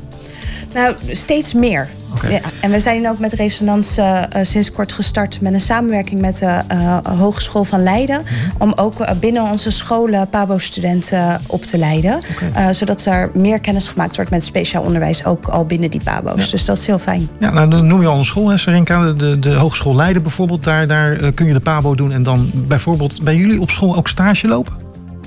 Nou, 0.74 0.96
steeds 1.12 1.54
meer. 1.54 1.90
Okay. 2.16 2.32
Ja, 2.32 2.40
en 2.62 2.72
we 2.72 2.80
zijn 2.80 3.10
ook 3.10 3.20
met 3.20 3.34
Resonans 3.34 3.98
uh, 3.98 4.06
uh, 4.06 4.44
sinds 4.44 4.72
kort 4.72 4.94
gestart 4.94 5.42
met 5.42 5.54
een 5.54 5.60
samenwerking 5.60 6.22
met 6.22 6.38
de 6.38 6.62
uh, 6.72 6.98
Hogeschool 6.98 7.64
van 7.64 7.84
Leiden. 7.84 8.20
Mm 8.20 8.26
-hmm. 8.26 8.62
Om 8.62 8.74
ook 8.76 9.20
binnen 9.20 9.44
onze 9.44 9.72
scholen 9.72 10.30
PABO-studenten 10.30 11.40
op 11.48 11.64
te 11.64 11.78
leiden. 11.78 12.20
Okay. 12.52 12.74
zodat 12.74 13.06
er 13.06 13.32
meer 13.34 13.60
kennis 13.60 13.88
gemaakt 13.88 14.16
wordt 14.16 14.32
met 14.32 14.44
speciaal 14.44 14.84
onderwijs, 14.84 15.26
ook 15.26 15.48
al 15.48 15.66
binnen 15.66 15.92
die 15.92 16.04
PABO's. 16.04 16.46
Ja. 16.46 16.52
Dus 16.52 16.66
dat 16.66 16.78
is 16.78 16.88
heel 16.88 17.00
fijn. 17.00 17.30
Ja, 17.40 17.52
nou 17.52 17.70
dan 17.70 17.88
noem 17.88 18.02
je 18.02 18.08
al 18.08 18.18
een 18.18 18.26
school, 18.26 18.50
hè, 18.50 18.58
Serenka. 18.58 19.06
De, 19.06 19.16
de, 19.16 19.40
de 19.40 19.54
Hogeschool 19.54 19.96
Leiden 19.96 20.22
bijvoorbeeld, 20.22 20.64
daar, 20.64 20.88
daar 20.88 21.32
kun 21.32 21.48
je 21.48 21.54
de 21.54 21.60
PABO 21.60 21.96
doen. 21.96 22.12
En 22.12 22.24
dan 22.24 22.52
bijvoorbeeld 22.54 23.24
bij 23.24 23.36
jullie 23.36 23.62
op 23.62 23.70
school 23.70 23.96
ook 23.96 24.08
stage 24.08 24.48
lopen? 24.48 24.74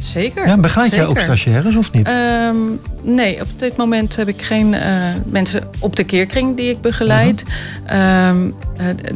Zeker. 0.01 0.47
Ja, 0.47 0.57
begeleid 0.57 0.91
zeker. 0.91 1.05
jij 1.05 1.17
ook 1.17 1.23
stagiaires 1.23 1.77
of 1.77 1.93
niet? 1.93 2.09
Um, 2.09 2.81
nee, 3.03 3.41
op 3.41 3.49
dit 3.57 3.77
moment 3.77 4.17
heb 4.17 4.29
ik 4.29 4.43
geen 4.43 4.73
uh, 4.73 4.81
mensen 5.27 5.63
op 5.79 5.97
de 5.97 6.05
keerkring 6.05 6.57
die 6.57 6.71
ik 6.71 6.81
begeleid. 6.81 7.45
Uh 7.87 7.91
-huh. 7.93 8.29
um, 8.29 8.55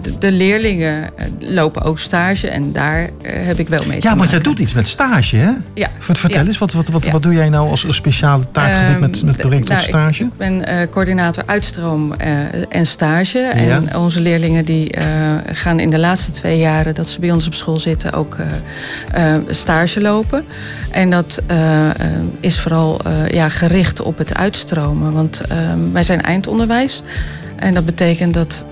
de, 0.03 0.19
de, 0.19 0.33
leerlingen 0.33 1.11
lopen 1.39 1.83
ook 1.83 1.99
stage 1.99 2.49
en 2.49 2.73
daar 2.73 3.11
heb 3.23 3.59
ik 3.59 3.69
wel 3.69 3.87
mee 3.87 4.01
te 4.01 4.07
Ja, 4.07 4.17
want 4.17 4.31
jij 4.31 4.39
doet 4.39 4.59
iets 4.59 4.75
met 4.75 4.87
stage, 4.87 5.37
hè? 5.37 5.51
Ja. 5.75 5.91
Vertel 5.99 6.41
ja. 6.41 6.47
eens, 6.47 6.59
wat, 6.59 6.73
wat, 6.73 6.89
wat, 6.89 7.05
ja. 7.05 7.11
wat 7.11 7.23
doe 7.23 7.35
jij 7.35 7.49
nou 7.49 7.71
als 7.71 7.87
speciale 7.89 8.45
taakgebied 8.51 8.95
um, 8.95 9.01
met, 9.01 9.23
met 9.25 9.37
betrekking 9.37 9.67
tot 9.67 9.77
nou, 9.77 9.89
stage? 9.89 10.25
Ik, 10.25 10.31
ik 10.31 10.37
ben 10.37 10.69
uh, 10.69 10.91
coördinator 10.91 11.43
uitstroom 11.47 12.13
en 12.69 12.87
stage. 12.87 13.39
Ja. 13.39 13.53
En 13.55 13.97
onze 13.97 14.21
leerlingen 14.21 14.65
die 14.65 14.95
gaan 15.51 15.81
in 15.81 15.91
de 15.91 15.99
laatste 15.99 16.31
twee 16.31 16.59
jaren 16.59 16.95
dat 16.95 17.09
ze 17.09 17.21
bij 17.21 17.31
ons 17.33 17.47
op 17.47 17.55
school 17.55 17.79
zitten 17.79 18.13
ook 18.13 18.37
stage 19.49 20.01
lopen. 20.01 20.45
En 20.91 21.11
dat 21.11 21.43
is 22.41 22.61
vooral 22.61 23.01
ja, 23.31 23.49
gericht 23.49 23.76
op 24.01 24.19
het 24.19 24.35
uitstromen. 24.35 25.13
Want 25.13 25.43
uh, 25.53 25.57
wij 25.93 26.03
zijn 26.03 26.23
eindonderwijs. 26.23 27.03
En 27.57 27.75
dat 27.75 27.85
betekent 27.85 28.35
dat 28.35 28.65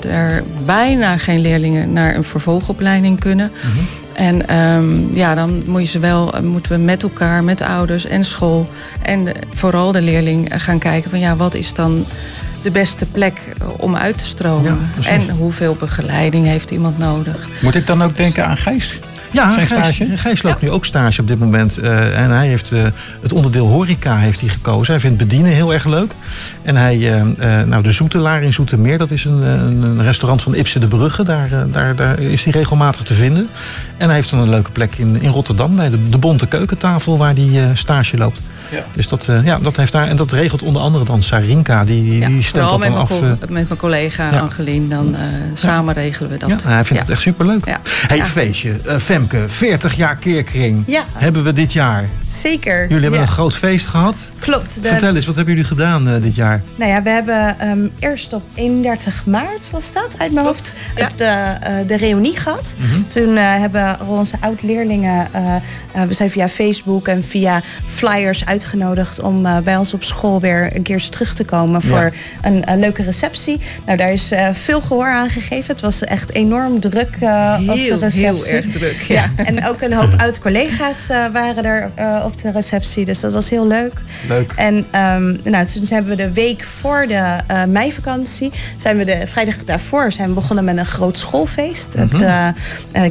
er 0.00 0.42
bijna 0.66 1.18
geen 1.18 1.40
leerlingen 1.40 1.92
naar 1.92 2.14
een 2.14 2.24
vervolgopleiding 2.24 3.20
kunnen. 3.20 3.50
Mhm. 3.54 3.66
Mm 3.66 3.72
-hmm. 3.72 3.86
En 4.12 4.58
um, 4.58 5.08
ja, 5.12 5.34
dan 5.34 5.62
moet 5.66 5.80
je 5.80 5.86
ze 5.86 5.98
wel, 5.98 6.34
moeten 6.42 6.72
we 6.72 6.78
met 6.78 7.02
elkaar, 7.02 7.44
met 7.44 7.60
ouders 7.60 8.04
en 8.04 8.24
school 8.24 8.68
en 9.02 9.24
de, 9.24 9.34
vooral 9.54 9.92
de 9.92 10.02
leerling 10.02 10.62
gaan 10.62 10.78
kijken 10.78 11.10
van 11.10 11.18
ja, 11.18 11.36
wat 11.36 11.54
is 11.54 11.74
dan 11.74 12.04
de 12.62 12.70
beste 12.70 13.06
plek 13.06 13.32
om 13.76 13.96
uit 13.96 14.18
te 14.18 14.24
stromen? 14.24 14.90
Ja, 15.00 15.08
en 15.08 15.30
hoeveel 15.30 15.76
begeleiding 15.78 16.46
heeft 16.46 16.70
iemand 16.70 16.98
nodig? 16.98 17.48
Moet 17.62 17.74
ik 17.74 17.86
dan 17.86 18.02
ook 18.02 18.16
denken 18.16 18.46
aan 18.46 18.56
Gijs? 18.56 18.98
Ja, 19.32 19.52
zijn 19.52 19.66
Gijs, 19.66 19.94
stage? 19.94 20.16
Gijs 20.16 20.42
loopt 20.42 20.62
nu 20.62 20.70
ook 20.70 20.84
stage 20.84 21.20
op 21.20 21.28
dit 21.28 21.38
moment. 21.38 21.76
eh, 21.78 22.18
en 22.18 22.30
hij 22.30 22.48
heeft 22.48 22.72
eh, 22.72 22.82
het 23.22 23.32
onderdeel 23.32 23.66
horeca 23.66 24.16
heeft 24.16 24.40
hij 24.40 24.48
gekozen. 24.48 24.92
Hij 24.92 25.00
vindt 25.00 25.16
bedienen 25.18 25.50
heel 25.52 25.72
erg 25.72 25.84
leuk. 25.84 26.12
En 26.62 26.76
hij, 26.76 26.96
eh, 26.96 27.20
eh, 27.60 27.66
nou 27.66 27.82
de 27.82 27.92
Zoetelaar 27.92 28.42
in 28.42 28.52
Zoetermeer, 28.52 28.98
dat 28.98 29.10
is 29.10 29.24
een, 29.24 29.42
een, 29.42 29.82
een 29.82 30.02
restaurant 30.02 30.42
van 30.42 30.54
Ipse 30.54 30.78
de 30.78 30.86
Brugge. 30.88 31.22
Daar, 31.22 31.48
daar, 31.72 31.94
daar 31.96 32.18
is 32.18 32.44
hij 32.44 32.52
regelmatig 32.52 33.02
te 33.02 33.14
vinden. 33.14 33.48
En 33.96 34.06
hij 34.06 34.14
heeft 34.14 34.30
dan 34.30 34.38
een 34.40 34.48
leuke 34.50 34.70
plek 34.70 34.94
in, 34.96 35.20
in 35.20 35.30
Rotterdam 35.30 35.76
bij 35.76 35.90
de, 35.90 36.08
de 36.08 36.18
Bonte 36.18 36.46
Keukentafel 36.46 37.18
waar 37.18 37.34
hij 37.34 37.48
eh, 37.54 37.64
stage 37.74 38.16
loopt. 38.16 38.40
Ja. 38.70 38.84
Dus 38.92 39.08
dat, 39.08 39.28
eh, 39.28 39.44
ja, 39.44 39.58
dat 39.58 39.76
heeft 39.76 39.92
daar, 39.92 40.08
en 40.08 40.16
dat 40.16 40.32
regelt 40.32 40.62
onder 40.62 40.82
andere 40.82 41.04
dan 41.04 41.22
Sarinka. 41.22 41.84
Die, 41.84 42.02
die, 42.02 42.18
Ja, 42.20 42.26
die 42.26 42.42
stemt 42.42 42.64
dat 42.68 42.78
met 42.78 42.88
dan 42.94 43.06
mijn, 43.20 43.32
af. 43.32 43.38
met 43.40 43.50
mijn 43.50 43.76
collega 43.76 44.30
ja. 44.32 44.38
Angelien, 44.38 44.88
dan 44.88 45.14
eh, 45.16 45.20
samen 45.54 45.94
regelen 45.94 46.30
we 46.30 46.36
dat. 46.36 46.48
ja, 46.48 46.56
hij 46.70 46.84
vindt 46.84 46.88
Ja. 46.88 46.98
het 46.98 47.08
echt 47.10 47.20
superleuk. 47.20 47.66
Ja. 47.66 47.80
Hey, 48.06 48.16
Ja. 48.16 48.26
feestje. 48.26 48.72
Eh, 48.86 48.96
Femke, 49.28 49.48
40 49.48 49.94
jaar 49.94 50.16
keerkring 50.16 50.82
Ja, 50.86 51.04
hebben 51.12 51.44
we 51.44 51.52
dit 51.52 51.72
jaar. 51.72 52.08
zeker. 52.28 52.80
Jullie 52.82 53.02
hebben 53.02 53.20
Ja, 53.20 53.26
een 53.26 53.32
groot 53.32 53.56
feest 53.56 53.86
gehad. 53.86 54.28
Klopt. 54.38 54.82
De, 54.82 54.88
Vertel 54.88 55.14
eens, 55.16 55.26
wat 55.26 55.34
hebben 55.34 55.54
jullie 55.54 55.68
gedaan 55.68 56.08
eh, 56.08 56.22
dit 56.22 56.34
jaar? 56.34 56.62
Nou 56.76 56.90
ja, 56.90 57.02
we 57.02 57.10
hebben 57.10 57.58
ehm, 57.60 57.86
eerst 57.98 58.32
op 58.32 58.42
31 58.54 59.26
maart, 59.26 59.68
was 59.70 59.92
dat 59.92 60.14
uit 60.18 60.32
mijn 60.32 60.46
hoofd, 60.46 60.72
ja. 60.96 61.06
op 61.06 61.18
de, 61.18 61.24
eh, 61.24 61.74
de 61.86 61.96
reunie 61.96 62.36
gehad. 62.36 62.74
Mhm. 62.78 63.02
Toen 63.08 63.36
eh, 63.36 63.42
hebben 63.58 63.96
onze 64.08 64.36
oud-leerlingen, 64.40 65.26
eh, 65.32 65.54
eh, 65.54 65.62
we 66.08 66.12
zijn 66.14 66.30
via 66.30 66.48
Facebook 66.48 67.08
en 67.08 67.24
via 67.24 67.60
flyers 67.86 68.46
uitgenodigd 68.46 69.20
om 69.20 69.46
eh, 69.46 69.58
bij 69.58 69.76
ons 69.76 69.94
op 69.94 70.04
school 70.04 70.40
weer 70.40 70.76
een 70.76 70.82
keertje 70.82 71.10
terug 71.10 71.34
te 71.34 71.44
komen 71.44 71.82
voor 71.82 72.12
een, 72.42 72.64
leuke 72.78 73.02
receptie. 73.02 73.60
Nou, 73.86 73.96
daar 73.98 74.12
is 74.12 74.30
eh, 74.30 74.48
veel 74.52 74.80
gehoor 74.80 75.06
aan 75.08 75.28
gegeven. 75.30 75.72
Het 75.72 75.80
was 75.80 76.04
echt 76.04 76.32
enorm 76.32 76.80
druk 76.80 77.16
eh, 77.20 77.56
op 77.60 77.66
de 77.66 77.72
Heel, 77.72 77.98
receptie. 77.98 78.20
heel 78.24 78.46
erg 78.46 78.66
druk. 78.66 78.96
Ja. 79.12 79.30
En 79.36 79.66
ook 79.66 79.80
een 79.80 79.92
hoop 79.92 80.14
oud-collega's 80.16 81.08
eh, 81.08 81.24
waren 81.32 81.64
er 81.64 81.90
eh, 81.94 82.22
op 82.24 82.38
de 82.42 82.50
receptie. 82.50 83.04
Dus 83.04 83.20
dat 83.20 83.32
was 83.32 83.50
heel 83.50 83.66
leuk. 83.66 83.92
Leuk. 84.28 84.52
En 84.56 84.84
ehm, 84.90 85.36
nou, 85.44 85.66
toen 85.66 85.84
hebben 85.88 86.10
we 86.10 86.16
de 86.16 86.32
week 86.32 86.64
voor 86.64 87.04
de 87.08 87.36
eh, 87.46 87.64
meivakantie, 87.64 88.50
zijn 88.76 88.96
we 88.96 89.04
de 89.04 89.20
vrijdag 89.26 89.56
daarvoor 89.64 90.12
zijn 90.12 90.28
we 90.28 90.34
begonnen 90.34 90.64
met 90.64 90.76
een 90.76 90.86
groot 90.86 91.16
schoolfeest. 91.16 91.94
Het 91.94 92.22
eh, 92.22 92.48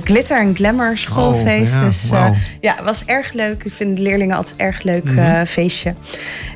Glitter 0.04 0.40
en 0.40 0.56
Glamour 0.56 0.98
schoolfeest. 0.98 1.76
Oh, 1.76 1.80
ja, 1.82 1.86
dus 1.86 2.10
ja, 2.62 2.76
het 2.76 2.84
was 2.86 3.06
erg 3.06 3.34
leuk. 3.34 3.64
Ik 3.64 3.72
vind 3.76 3.98
de 3.98 4.04
leerlingen 4.04 4.36
altijd 4.36 4.56
een 4.60 4.66
erg 4.66 4.84
leuk 4.84 5.10
eh, 5.16 5.42
feestje. 5.48 5.94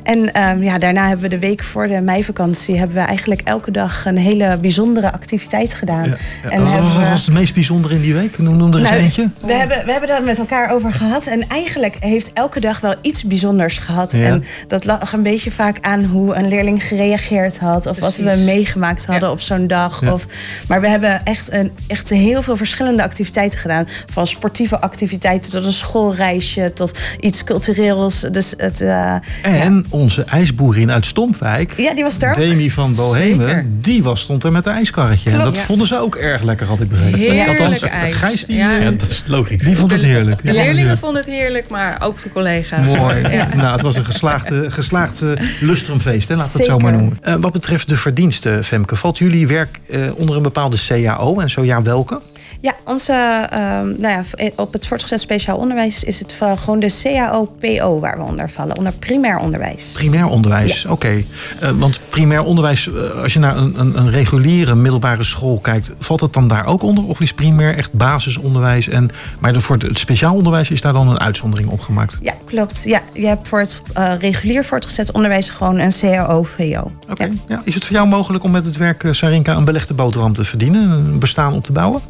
En 0.02 0.32
ehm, 0.32 0.62
ja, 0.62 0.78
daarna 0.78 1.06
hebben 1.08 1.30
we 1.30 1.36
de 1.36 1.46
week 1.46 1.62
voor 1.64 1.86
de 1.86 2.00
meivakantie 2.00 2.78
hebben 2.78 2.96
we 2.96 3.02
eigenlijk 3.02 3.40
elke 3.44 3.70
dag 3.70 4.06
een 4.06 4.16
hele 4.18 4.58
bijzondere 4.60 5.12
activiteit 5.12 5.74
gedaan. 5.74 6.04
Ja, 6.08 6.16
ja. 6.42 6.50
En 6.50 6.62
Wat, 6.64 6.72
was, 6.82 6.96
we- 6.96 7.08
was 7.08 7.24
het 7.26 7.34
meest 7.34 7.54
bijzondere 7.54 7.94
in 7.94 8.00
die 8.00 8.14
week? 8.14 8.38
Noem, 8.38 8.56
noem 8.56 8.72
er 8.72 8.78
eens 8.78 8.88
nou, 8.90 9.02
eentje. 9.02 9.30
We 9.40 9.52
hebben, 9.52 9.84
we 9.84 9.90
hebben 9.90 10.08
daar 10.08 10.24
met 10.24 10.38
elkaar 10.38 10.70
over 10.70 10.92
gehad. 10.92 11.26
En 11.26 11.48
eigenlijk 11.48 11.96
heeft 12.00 12.30
elke 12.32 12.60
dag 12.60 12.80
wel 12.80 12.94
iets 13.02 13.24
bijzonders 13.24 13.78
gehad. 13.78 14.12
Ja. 14.12 14.18
En 14.26 14.44
dat 14.68 14.84
lag 14.84 15.12
een 15.12 15.22
beetje 15.22 15.50
vaak 15.50 15.78
aan 15.80 16.04
hoe 16.04 16.34
een 16.34 16.48
leerling 16.48 16.82
gereageerd 16.82 17.58
had. 17.58 17.86
Of 17.86 17.98
wat 17.98 18.16
we 18.16 18.42
meegemaakt 18.46 19.06
hadden 19.06 19.28
Ja. 19.28 19.34
op 19.34 19.40
zo'n 19.40 19.66
dag. 19.66 20.00
Ja. 20.00 20.12
Of, 20.12 20.26
maar 20.68 20.80
we 20.80 20.88
hebben 20.88 21.24
echt, 21.24 21.52
een, 21.52 21.70
echt 21.86 22.10
heel 22.10 22.42
veel 22.42 22.56
verschillende 22.56 23.02
activiteiten 23.02 23.58
gedaan. 23.58 23.88
Van 24.12 24.26
sportieve 24.26 24.80
activiteiten 24.80 25.50
tot 25.50 25.64
een 25.64 25.72
schoolreisje. 25.72 26.70
Tot 26.74 26.98
iets 27.20 27.44
cultureels. 27.44 28.20
Dus 28.20 28.54
het, 28.56 28.80
eh, 28.80 29.14
En 29.42 29.86
onze 29.90 30.24
ijsboerin 30.24 30.90
uit 30.92 31.06
Stompwijk, 31.06 31.72
ja, 31.76 31.94
die 31.94 32.02
was 32.04 32.18
er 32.18 32.28
ook. 32.28 32.34
Demi 32.36 32.70
van 32.70 32.94
Bohemen, 32.94 33.48
Zeker. 33.48 33.66
die 33.80 34.02
was, 34.02 34.20
stond 34.20 34.44
er 34.44 34.52
met 34.52 34.66
een 34.66 34.72
ijskarretje. 34.72 35.30
En 35.30 35.38
dat 35.38 35.58
vonden 35.58 35.86
ze 35.86 35.98
ook 35.98 36.16
erg 36.16 36.42
lekker, 36.42 36.66
had 36.66 36.80
ik 36.80 36.88
begrepen. 36.88 37.18
Heerlijk 37.18 37.48
Althans, 37.48 37.82
ijs. 37.82 38.14
Gijs 38.16 38.44
die, 38.44 38.56
Ja. 38.56 38.92
Is 39.24 39.30
logisch. 39.30 39.62
die 39.62 39.76
vond 39.76 39.90
het 39.90 40.02
heerlijk. 40.02 40.44
De 40.44 40.52
leerlingen 40.52 40.98
vonden 40.98 41.22
het 41.22 41.30
heerlijk, 41.30 41.68
maar 41.68 41.96
ook 42.02 42.22
de 42.22 42.30
collega's. 42.30 42.96
Mooi. 42.96 43.28
Ja. 43.28 43.54
Nou, 43.54 43.72
het 43.72 43.82
was 43.82 43.96
een 43.96 44.04
geslaagde, 44.04 44.70
geslaagd 44.70 45.22
lustrumfeest, 45.60 46.28
hè, 46.28 46.34
laten 46.34 46.52
we 46.52 46.58
het 46.58 46.66
zo 46.70 46.78
maar 46.78 46.92
noemen. 46.92 47.18
Eh, 47.22 47.34
wat 47.34 47.52
betreft 47.52 47.88
de 47.88 47.96
verdiensten, 47.96 48.64
Femke, 48.64 48.96
valt 48.96 49.18
jullie 49.18 49.46
werk 49.46 49.80
eh, 49.90 50.00
onder 50.14 50.36
een 50.36 50.42
bepaalde 50.42 50.76
CAO? 50.86 51.40
En 51.40 51.50
zo 51.50 51.64
ja, 51.64 51.82
welke? 51.82 52.20
Ja, 52.60 52.74
onze, 52.84 53.12
ehm, 53.50 53.86
nou 53.86 54.08
ja, 54.08 54.22
op 54.56 54.72
het 54.72 54.86
voortgezet 54.86 55.20
speciaal 55.20 55.56
onderwijs 55.56 56.04
is 56.04 56.18
het 56.18 56.34
gewoon 56.58 56.80
de 56.80 56.98
CAO-PO 57.02 58.00
waar 58.00 58.16
we 58.16 58.22
onder 58.22 58.50
vallen. 58.50 58.76
Onder 58.76 58.92
primair 58.92 59.38
onderwijs. 59.38 59.92
Primair 59.92 60.26
onderwijs, 60.26 60.84
oké. 60.84 61.22
Eh, 61.60 61.70
want 61.70 62.00
primair 62.08 62.44
onderwijs, 62.44 62.90
als 63.22 63.32
je 63.32 63.38
naar 63.38 63.56
een, 63.56 63.80
een, 63.80 63.98
een 63.98 64.10
reguliere 64.10 64.74
middelbare 64.74 65.24
school 65.24 65.58
kijkt, 65.58 65.90
valt 65.98 66.20
het 66.20 66.32
dan 66.32 66.48
daar 66.48 66.66
ook 66.66 66.82
onder? 66.82 67.06
Of 67.06 67.20
is 67.20 67.32
primair 67.32 67.76
echt 67.76 67.92
basisonderwijs? 67.92 68.88
En, 68.88 69.05
maar 69.40 69.60
voor 69.60 69.76
het 69.78 69.98
speciaal 69.98 70.34
onderwijs 70.34 70.70
is 70.70 70.80
daar 70.80 70.92
dan 70.92 71.08
een 71.08 71.20
uitzondering 71.20 71.68
op 71.68 71.80
gemaakt? 71.80 72.18
Ja, 72.22 72.34
klopt. 72.44 72.82
Ja, 72.82 73.02
je 73.12 73.26
hebt 73.26 73.48
voor 73.48 73.58
het 73.58 73.82
eh, 73.94 74.12
regulier 74.18 74.64
voortgezet 74.64 75.12
onderwijs 75.12 75.50
gewoon 75.50 75.78
een 75.78 75.92
CAO-VO. 76.00 76.92
Oké. 77.10 77.24
Ja. 77.24 77.30
Ja. 77.48 77.60
Is 77.64 77.74
het 77.74 77.84
voor 77.84 77.96
jou 77.96 78.08
mogelijk 78.08 78.44
om 78.44 78.50
met 78.50 78.64
het 78.64 78.76
werk 78.76 79.04
eh, 79.04 79.12
Sarinka 79.12 79.56
een 79.56 79.64
belegde 79.64 79.94
boterham 79.94 80.32
te 80.32 80.44
verdienen? 80.44 80.90
Een 80.90 81.18
bestaan 81.18 81.52
op 81.52 81.64
te 81.64 81.72
bouwen? 81.72 82.00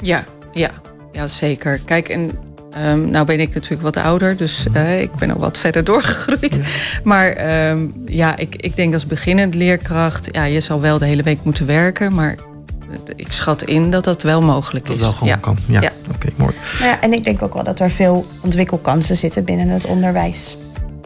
Ja, 0.00 0.24
ja, 0.52 0.70
ja, 1.12 1.26
zeker. 1.26 1.80
Kijk, 1.84 2.08
en 2.08 2.30
ehm, 2.70 3.10
nou 3.10 3.26
ben 3.26 3.40
ik 3.40 3.54
natuurlijk 3.54 3.82
wat 3.82 3.96
ouder, 3.96 4.36
dus 4.36 4.66
eh, 4.72 5.00
ik 5.00 5.14
ben 5.14 5.30
al 5.30 5.38
wat 5.38 5.58
verder 5.58 5.84
doorgegroeid. 5.84 6.60
Maar 7.04 7.28
ehm, 7.28 7.86
ja, 8.04 8.36
ik, 8.36 8.56
ik 8.56 8.76
denk 8.76 8.92
als 8.92 9.06
beginnend 9.06 9.54
leerkracht, 9.54 10.28
ja, 10.32 10.44
je 10.44 10.60
zal 10.60 10.80
wel 10.80 10.98
de 10.98 11.06
hele 11.06 11.22
week 11.22 11.38
moeten 11.42 11.66
werken, 11.66 12.14
maar 12.14 12.36
ik 13.16 13.32
schat 13.32 13.62
in 13.62 13.90
dat 13.90 14.04
dat 14.04 14.22
wel 14.22 14.42
mogelijk 14.42 14.86
Dat 14.86 14.94
is. 14.94 15.00
wel 15.00 15.12
gewoon 15.12 15.28
ja. 15.28 15.36
kan. 15.36 15.56
Ja, 15.68 15.80
Ja. 15.80 15.90
oké, 16.14 16.28
mooi. 16.36 16.54
Nou 16.80 16.90
ja, 16.90 17.00
en 17.00 17.12
ik 17.12 17.24
denk 17.24 17.42
ook 17.42 17.54
wel 17.54 17.64
dat 17.64 17.80
er 17.80 17.90
veel 17.90 18.26
ontwikkelkansen 18.40 19.16
zitten 19.16 19.44
binnen 19.44 19.68
het 19.68 19.84
onderwijs. 19.84 20.56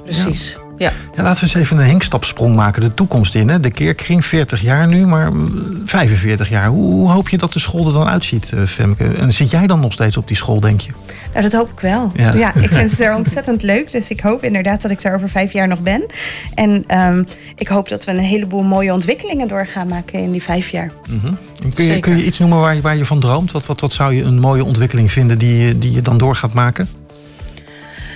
Precies. 0.05 0.57
Ja. 0.79 0.93
Ja, 1.15 1.23
laten 1.23 1.41
we 1.41 1.47
eens 1.47 1.55
even 1.65 1.79
een 1.79 1.85
hinkstapsprong 1.85 2.57
maken 2.57 2.81
de 2.83 2.95
toekomst 2.95 3.35
in. 3.35 3.49
Hè? 3.49 3.61
De 3.61 3.71
keerkring 3.71 4.25
40 4.25 4.61
jaar 4.63 4.87
nu, 4.87 5.07
maar 5.07 5.33
mm, 5.33 5.83
45 5.85 6.49
jaar. 6.49 6.67
Hoe, 6.69 6.93
hoe 6.93 7.11
hoop 7.11 7.29
je 7.29 7.39
dat 7.39 7.53
de 7.53 7.59
school 7.59 7.87
er 7.87 7.93
dan 7.93 8.09
uitziet, 8.09 8.53
eh, 8.53 8.63
Femke? 8.65 9.05
En 9.05 9.33
zit 9.33 9.51
jij 9.51 9.67
dan 9.67 9.81
nog 9.81 9.93
steeds 9.93 10.17
op 10.17 10.27
die 10.29 10.37
school, 10.37 10.61
denk 10.61 10.81
je? 10.81 10.91
Nou, 11.31 11.43
dat 11.43 11.53
hoop 11.53 11.71
ik 11.73 11.81
wel. 11.81 12.13
Ja. 12.15 12.35
Ja. 12.35 12.55
ik 12.55 12.69
vind 12.69 12.91
het 12.91 13.01
er 13.01 13.15
ontzettend 13.23 13.63
leuk. 13.63 13.91
Dus 13.91 14.09
ik 14.11 14.21
hoop 14.21 14.45
inderdaad 14.45 14.83
dat 14.83 14.91
ik 14.91 15.03
er 15.03 15.15
over 15.15 15.29
vijf 15.29 15.53
jaar 15.53 15.69
nog 15.69 15.81
ben. 15.81 16.07
En 16.55 16.85
ehm, 16.87 17.23
ik 17.57 17.69
hoop 17.69 17.89
dat 17.89 18.05
we 18.05 18.11
een 18.13 18.19
heleboel 18.19 18.63
mooie 18.63 18.93
ontwikkelingen 18.93 19.49
door 19.49 19.67
gaan 19.67 19.89
maken 19.89 20.19
in 20.19 20.33
die 20.33 20.43
vijf 20.43 20.69
jaar. 20.69 20.91
Mhm. 21.11 21.21
Kun, 21.59 21.69
je, 21.69 21.83
Zeker. 21.83 22.01
kun 22.01 22.17
je 22.17 22.25
iets 22.25 22.39
noemen 22.39 22.59
waar 22.59 22.75
je, 22.75 22.81
waar 22.81 22.97
je 22.97 23.05
van 23.05 23.21
droomt? 23.21 23.53
Wat, 23.53 23.67
wat, 23.67 23.81
wat 23.81 23.93
zou 23.93 24.15
je 24.15 24.23
een 24.23 24.39
mooie 24.39 24.65
ontwikkeling 24.65 25.13
vinden 25.13 25.39
die, 25.39 25.67
je- 25.67 25.79
die 25.79 25.93
je 25.93 26.03
dan 26.03 26.19
door 26.19 26.37
gaat 26.37 26.53
maken? 26.53 26.89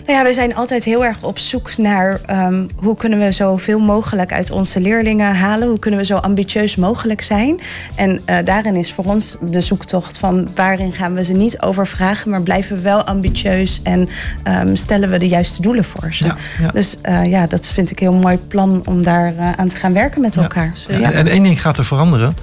Nou 0.06 0.18
ja, 0.18 0.24
we 0.24 0.32
zijn 0.32 0.54
altijd 0.54 0.84
heel 0.84 1.04
erg 1.04 1.22
op 1.22 1.38
zoek 1.38 1.76
naar 1.76 2.20
ehm, 2.26 2.66
hoe 2.76 2.96
kunnen 2.96 3.18
we 3.18 3.32
zoveel 3.32 3.78
mogelijk 3.80 4.32
uit 4.32 4.50
onze 4.50 4.80
leerlingen 4.80 5.34
halen. 5.34 5.68
Hoe 5.68 5.78
kunnen 5.78 6.00
we 6.00 6.06
zo 6.06 6.16
ambitieus 6.16 6.76
mogelijk 6.76 7.22
zijn. 7.22 7.60
En 7.94 8.20
eh, 8.24 8.36
daarin 8.44 8.74
is 8.76 8.92
voor 8.92 9.04
ons 9.04 9.36
de 9.40 9.60
zoektocht 9.60 10.18
van 10.18 10.48
waarin 10.54 10.92
gaan 10.92 11.14
we 11.14 11.24
ze 11.24 11.32
niet 11.32 11.60
overvragen, 11.60 12.30
maar 12.30 12.42
blijven 12.42 12.76
we 12.76 12.82
wel 12.82 13.02
ambitieus 13.04 13.80
en 13.82 14.08
ehm, 14.42 14.74
stellen 14.76 15.10
we 15.10 15.18
de 15.18 15.28
juiste 15.28 15.62
doelen 15.62 15.84
voor 15.84 16.12
ze. 16.12 16.24
Ja, 16.24 16.36
ja. 16.60 16.68
Dus 16.70 16.96
eh, 17.02 17.30
ja, 17.30 17.46
dat 17.46 17.66
vind 17.66 17.90
ik 17.90 18.00
een 18.00 18.10
heel 18.10 18.20
mooi 18.20 18.38
plan 18.38 18.82
om 18.84 19.02
daar 19.02 19.36
eh, 19.36 19.52
aan 19.52 19.68
te 19.68 19.76
gaan 19.76 19.92
werken 19.92 20.20
met 20.20 20.34
Ja. 20.34 20.42
elkaar. 20.42 20.72
En, 20.88 21.12
en 21.12 21.28
één 21.28 21.42
ding 21.42 21.60
gaat 21.60 21.78
er 21.78 21.84
veranderen. 21.84 22.34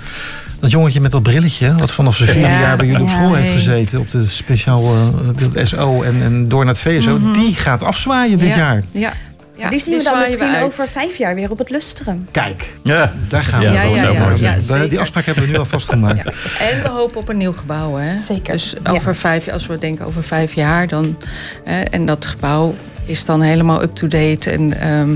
Dat 0.60 0.72
jongetje 0.72 1.02
met 1.02 1.12
dat 1.12 1.24
brilletje, 1.24 1.76
wat 1.76 1.92
vanaf 1.92 2.16
zijn 2.16 2.30
vierde 2.30 2.48
Ja, 2.48 2.60
jaar 2.60 2.78
bij 2.78 2.86
jullie 2.86 3.02
op 3.02 3.10
ja, 3.10 3.16
school 3.16 3.34
heeft 3.34 3.48
nee. 3.48 3.58
gezeten, 3.58 4.00
op 4.00 4.10
de 4.10 4.28
speciaal 4.28 4.82
eh, 4.82 5.08
het 5.54 5.68
SO 5.68 6.02
en, 6.02 6.22
en 6.22 6.48
door 6.48 6.66
naar 6.66 6.74
het 6.74 6.82
VSO, 6.84 7.32
die 7.34 7.56
gaat 7.56 7.82
afzwaaien 7.82 8.38
dit 8.38 8.48
ja. 8.48 8.56
jaar. 8.56 8.84
Ja. 8.92 9.14
ja. 9.58 9.70
die 9.70 9.80
zien 9.80 9.98
we 9.98 10.04
dan 10.04 10.20
misschien 10.20 10.56
over 10.62 10.88
vijf 10.88 11.18
jaar 11.18 11.36
weer 11.36 11.52
op 11.52 11.58
het 11.58 11.70
lustrum. 11.70 12.28
Kijk, 12.32 12.70
Ja, 12.84 13.14
daar 13.30 13.44
gaan 13.44 13.60
we. 13.60 13.66
Ja, 13.66 13.72
Ja, 13.72 13.84
dat 13.84 13.92
ja, 13.92 13.98
zou 13.98 14.14
ja, 14.14 14.28
mooi 14.68 14.82
ja, 14.82 14.88
die 14.88 15.00
afspraak 15.00 15.26
hebben 15.26 15.44
we 15.44 15.50
nu 15.50 15.58
al 15.58 15.66
vastgemaakt. 15.66 16.24
Ja. 16.60 16.66
En 16.70 16.82
we 16.82 16.90
hopen 16.90 17.18
op 17.18 17.30
een 17.30 17.38
nieuw 17.38 17.54
gebouw. 17.54 17.96
Hè? 17.96 18.16
Zeker. 18.16 18.54
Dus 18.54 18.76
Ja. 18.84 18.92
over 18.92 19.16
vijf, 19.16 19.48
als 19.48 19.68
we 19.68 19.78
denken 19.78 20.06
over 20.06 20.24
vijf 20.24 20.54
jaar, 20.54 20.88
dan, 20.88 21.18
hè, 21.64 21.82
en 21.82 22.06
dat 22.06 22.26
gebouw 22.26 22.76
is 23.06 23.26
dan 23.26 23.42
helemaal 23.42 23.82
up-to-date. 23.84 24.50
En 24.50 24.80
ehm, 24.80 25.10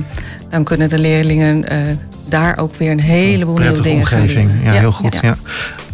dan 0.50 0.64
kunnen 0.64 0.90
de 0.90 1.00
leerlingen 1.00 1.68
eh, 1.70 1.80
daar 2.34 2.58
ook 2.58 2.76
weer 2.76 2.92
een 2.92 3.00
heleboel 3.00 3.58
nieuwe 3.58 3.82
dingen 3.82 4.00
omgeving. 4.00 4.52
Ja, 4.64 4.72
heel 4.72 4.92
goed. 4.92 5.20
Ja. 5.22 5.36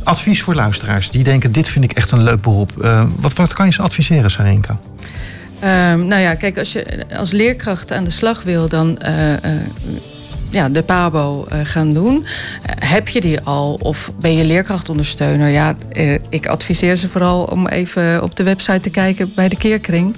Advies 0.03 0.41
voor 0.41 0.55
luisteraars 0.55 1.11
die 1.11 1.23
denken: 1.23 1.51
dit 1.51 1.67
vind 1.67 1.83
ik 1.85 1.91
echt 1.91 2.11
een 2.11 2.23
leuk 2.23 2.41
beroep. 2.41 2.81
Eh, 2.81 3.05
wat, 3.19 3.33
wat 3.33 3.53
kan 3.53 3.65
je 3.65 3.73
ze 3.73 3.81
adviseren, 3.81 4.31
Sarenka? 4.31 4.79
Ehm, 5.59 6.05
nou 6.07 6.21
ja, 6.21 6.35
kijk, 6.35 6.57
als 6.57 6.71
je 6.71 7.05
als 7.17 7.31
leerkracht 7.31 7.91
aan 7.91 8.03
de 8.03 8.09
slag 8.09 8.43
wil, 8.43 8.69
dan 8.69 8.97
eh, 8.97 9.33
eh, 9.33 9.39
ja, 10.49 10.69
de 10.69 10.83
PABO 10.83 11.45
gaan 11.63 11.93
doen. 11.93 12.25
Heb 12.79 13.07
je 13.07 13.21
die 13.21 13.41
al 13.41 13.73
of 13.73 14.11
ben 14.19 14.35
je 14.35 14.43
leerkrachtondersteuner? 14.43 15.49
Ja, 15.49 15.75
ik 16.29 16.47
adviseer 16.47 16.95
ze 16.95 17.09
vooral 17.09 17.43
om 17.43 17.67
even 17.67 18.23
op 18.23 18.35
de 18.35 18.43
website 18.43 18.79
te 18.79 18.89
kijken 18.89 19.31
bij 19.35 19.49
de 19.49 19.57
Keerkring 19.57 20.15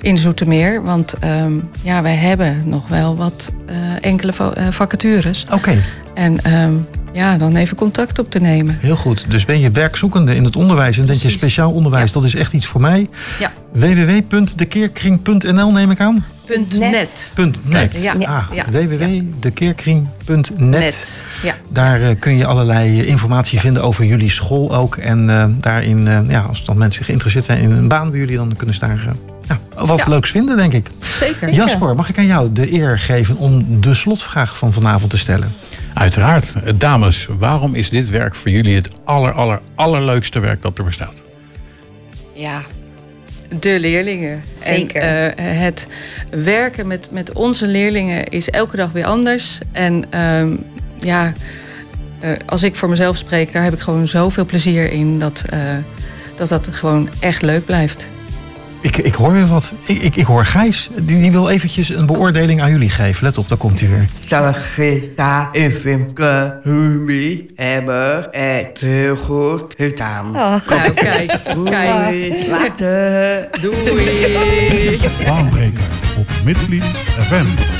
in 0.00 0.18
Zoetermeer. 0.18 0.82
Want 0.82 1.12
ehm, 1.12 1.52
ja, 1.82 2.02
wij 2.02 2.14
hebben 2.16 2.62
nog 2.64 2.88
wel 2.88 3.16
wat 3.16 3.52
eh, 3.66 3.76
enkele 4.00 4.32
eh, 4.54 4.66
vacatures. 4.70 5.46
Oké, 5.52 5.82
En 6.14 6.44
ehm, 6.44 6.72
ja, 7.12 7.38
dan 7.38 7.56
even 7.56 7.76
contact 7.76 8.18
op 8.18 8.30
te 8.30 8.40
nemen. 8.40 8.78
heel 8.80 8.96
goed. 8.96 9.24
Dus 9.28 9.44
ben 9.44 9.60
je 9.60 9.70
werkzoekende 9.70 10.34
in 10.34 10.44
het 10.44 10.56
onderwijs 10.56 10.98
en 10.98 11.06
denk 11.06 11.20
je 11.20 11.30
speciaal 11.30 11.72
onderwijs, 11.72 12.12
dat 12.12 12.24
is 12.24 12.34
echt 12.34 12.52
iets 12.52 12.66
voor 12.66 12.80
mij. 12.80 13.08
Ja. 13.38 13.52
www.dekeerkring.nl 13.72 15.72
neem 15.72 15.90
ik 15.90 16.00
aan? 16.00 16.24
Punt 16.48 16.78
net. 16.78 17.32
.net. 17.64 18.02
Ja, 18.02 18.12
ah, 18.12 18.44
ja. 18.52 18.64
www.dekeerkring.net. 18.70 20.58
Net. 20.58 21.24
Ja. 21.42 21.54
Daar 21.68 22.02
eh, 22.02 22.16
kun 22.18 22.36
je 22.36 22.46
allerlei 22.46 23.06
informatie 23.06 23.60
vinden 23.60 23.82
over 23.82 24.04
jullie 24.04 24.30
school 24.30 24.74
ook. 24.74 24.96
En 24.96 25.30
eh, 25.30 25.44
daarin, 25.58 26.08
eh, 26.08 26.20
ja, 26.28 26.40
als 26.40 26.64
dan 26.64 26.78
mensen 26.78 27.04
geïnteresseerd 27.04 27.44
zijn 27.44 27.60
in 27.60 27.70
een 27.70 27.88
baan 27.88 28.10
bij 28.10 28.18
jullie, 28.18 28.36
dan 28.36 28.54
kunnen 28.56 28.74
ze 28.74 28.80
daar 28.80 29.08
ja, 29.48 29.60
wat 29.74 29.98
Ja. 29.98 30.08
leuks 30.08 30.30
vinden, 30.30 30.56
denk 30.56 30.72
ik. 30.72 30.90
Zeker. 31.00 31.52
Jasper, 31.52 31.94
mag 31.94 32.08
ik 32.08 32.18
aan 32.18 32.26
jou 32.26 32.52
de 32.52 32.72
eer 32.72 32.98
geven 32.98 33.36
om 33.36 33.80
de 33.80 33.94
slotvraag 33.94 34.58
van 34.58 34.72
vanavond 34.72 35.10
te 35.10 35.18
stellen? 35.18 35.52
Uiteraard. 35.94 36.54
Dames, 36.74 37.28
waarom 37.38 37.74
is 37.74 37.90
dit 37.90 38.08
werk 38.10 38.34
voor 38.34 38.50
jullie 38.50 38.74
het 38.74 38.90
aller, 39.04 39.32
aller, 39.32 39.60
allerleukste 39.74 40.38
werk 40.38 40.62
dat 40.62 40.78
er 40.78 40.84
bestaat? 40.84 41.22
Ja, 42.34 42.62
de 43.60 43.80
leerlingen. 43.80 44.42
Zeker. 44.52 45.00
En 45.00 45.36
eh, 45.36 45.60
het 45.60 45.86
werken 46.30 46.86
met, 46.86 47.08
met 47.10 47.32
onze 47.32 47.66
leerlingen 47.66 48.26
is 48.26 48.50
elke 48.50 48.76
dag 48.76 48.92
weer 48.92 49.04
anders. 49.04 49.58
En 49.72 50.04
ehm, 50.10 50.56
ja, 50.98 51.32
eh, 52.20 52.30
als 52.46 52.62
ik 52.62 52.76
voor 52.76 52.88
mezelf 52.88 53.16
spreek, 53.16 53.52
daar 53.52 53.62
heb 53.62 53.72
ik 53.72 53.80
gewoon 53.80 54.08
zoveel 54.08 54.44
plezier 54.44 54.92
in 54.92 55.18
dat 55.18 55.44
eh, 55.50 55.60
dat, 56.36 56.48
dat 56.48 56.68
gewoon 56.70 57.08
echt 57.20 57.42
leuk 57.42 57.64
blijft. 57.64 58.08
Ik, 58.80 58.96
ik 58.96 59.14
hoor 59.14 59.32
weer 59.32 59.46
wat. 59.46 59.72
Ik, 59.86 59.98
ik, 60.02 60.16
ik 60.16 60.26
hoor 60.26 60.44
Gijs. 60.44 60.90
Die, 60.96 61.20
die 61.20 61.30
wil 61.30 61.48
eventjes 61.48 61.88
een 61.88 62.06
beoordeling 62.06 62.62
aan 62.62 62.70
jullie 62.70 62.90
geven. 62.90 63.24
Let 63.24 63.38
op, 63.38 63.48
daar 63.48 63.58
komt 63.58 63.80
hij 63.80 63.88
weer. 63.88 64.08
Sargita 64.26 65.48
en 65.52 65.72
Femke 65.72 66.60
Ruby 66.64 67.44
hebben 67.56 68.28
het 68.30 68.80
heel 68.80 69.16
goed 69.16 69.74
gedaan. 69.76 70.30
Nou, 70.30 70.60
kijk, 70.66 70.94
kijk. 70.94 71.54
Doei, 71.54 72.48
later. 72.50 73.48
Doei. 73.60 74.98
Baanbreker 75.24 75.82
op 76.18 76.30
Midvliet 76.44 76.84
FM. 77.20 77.77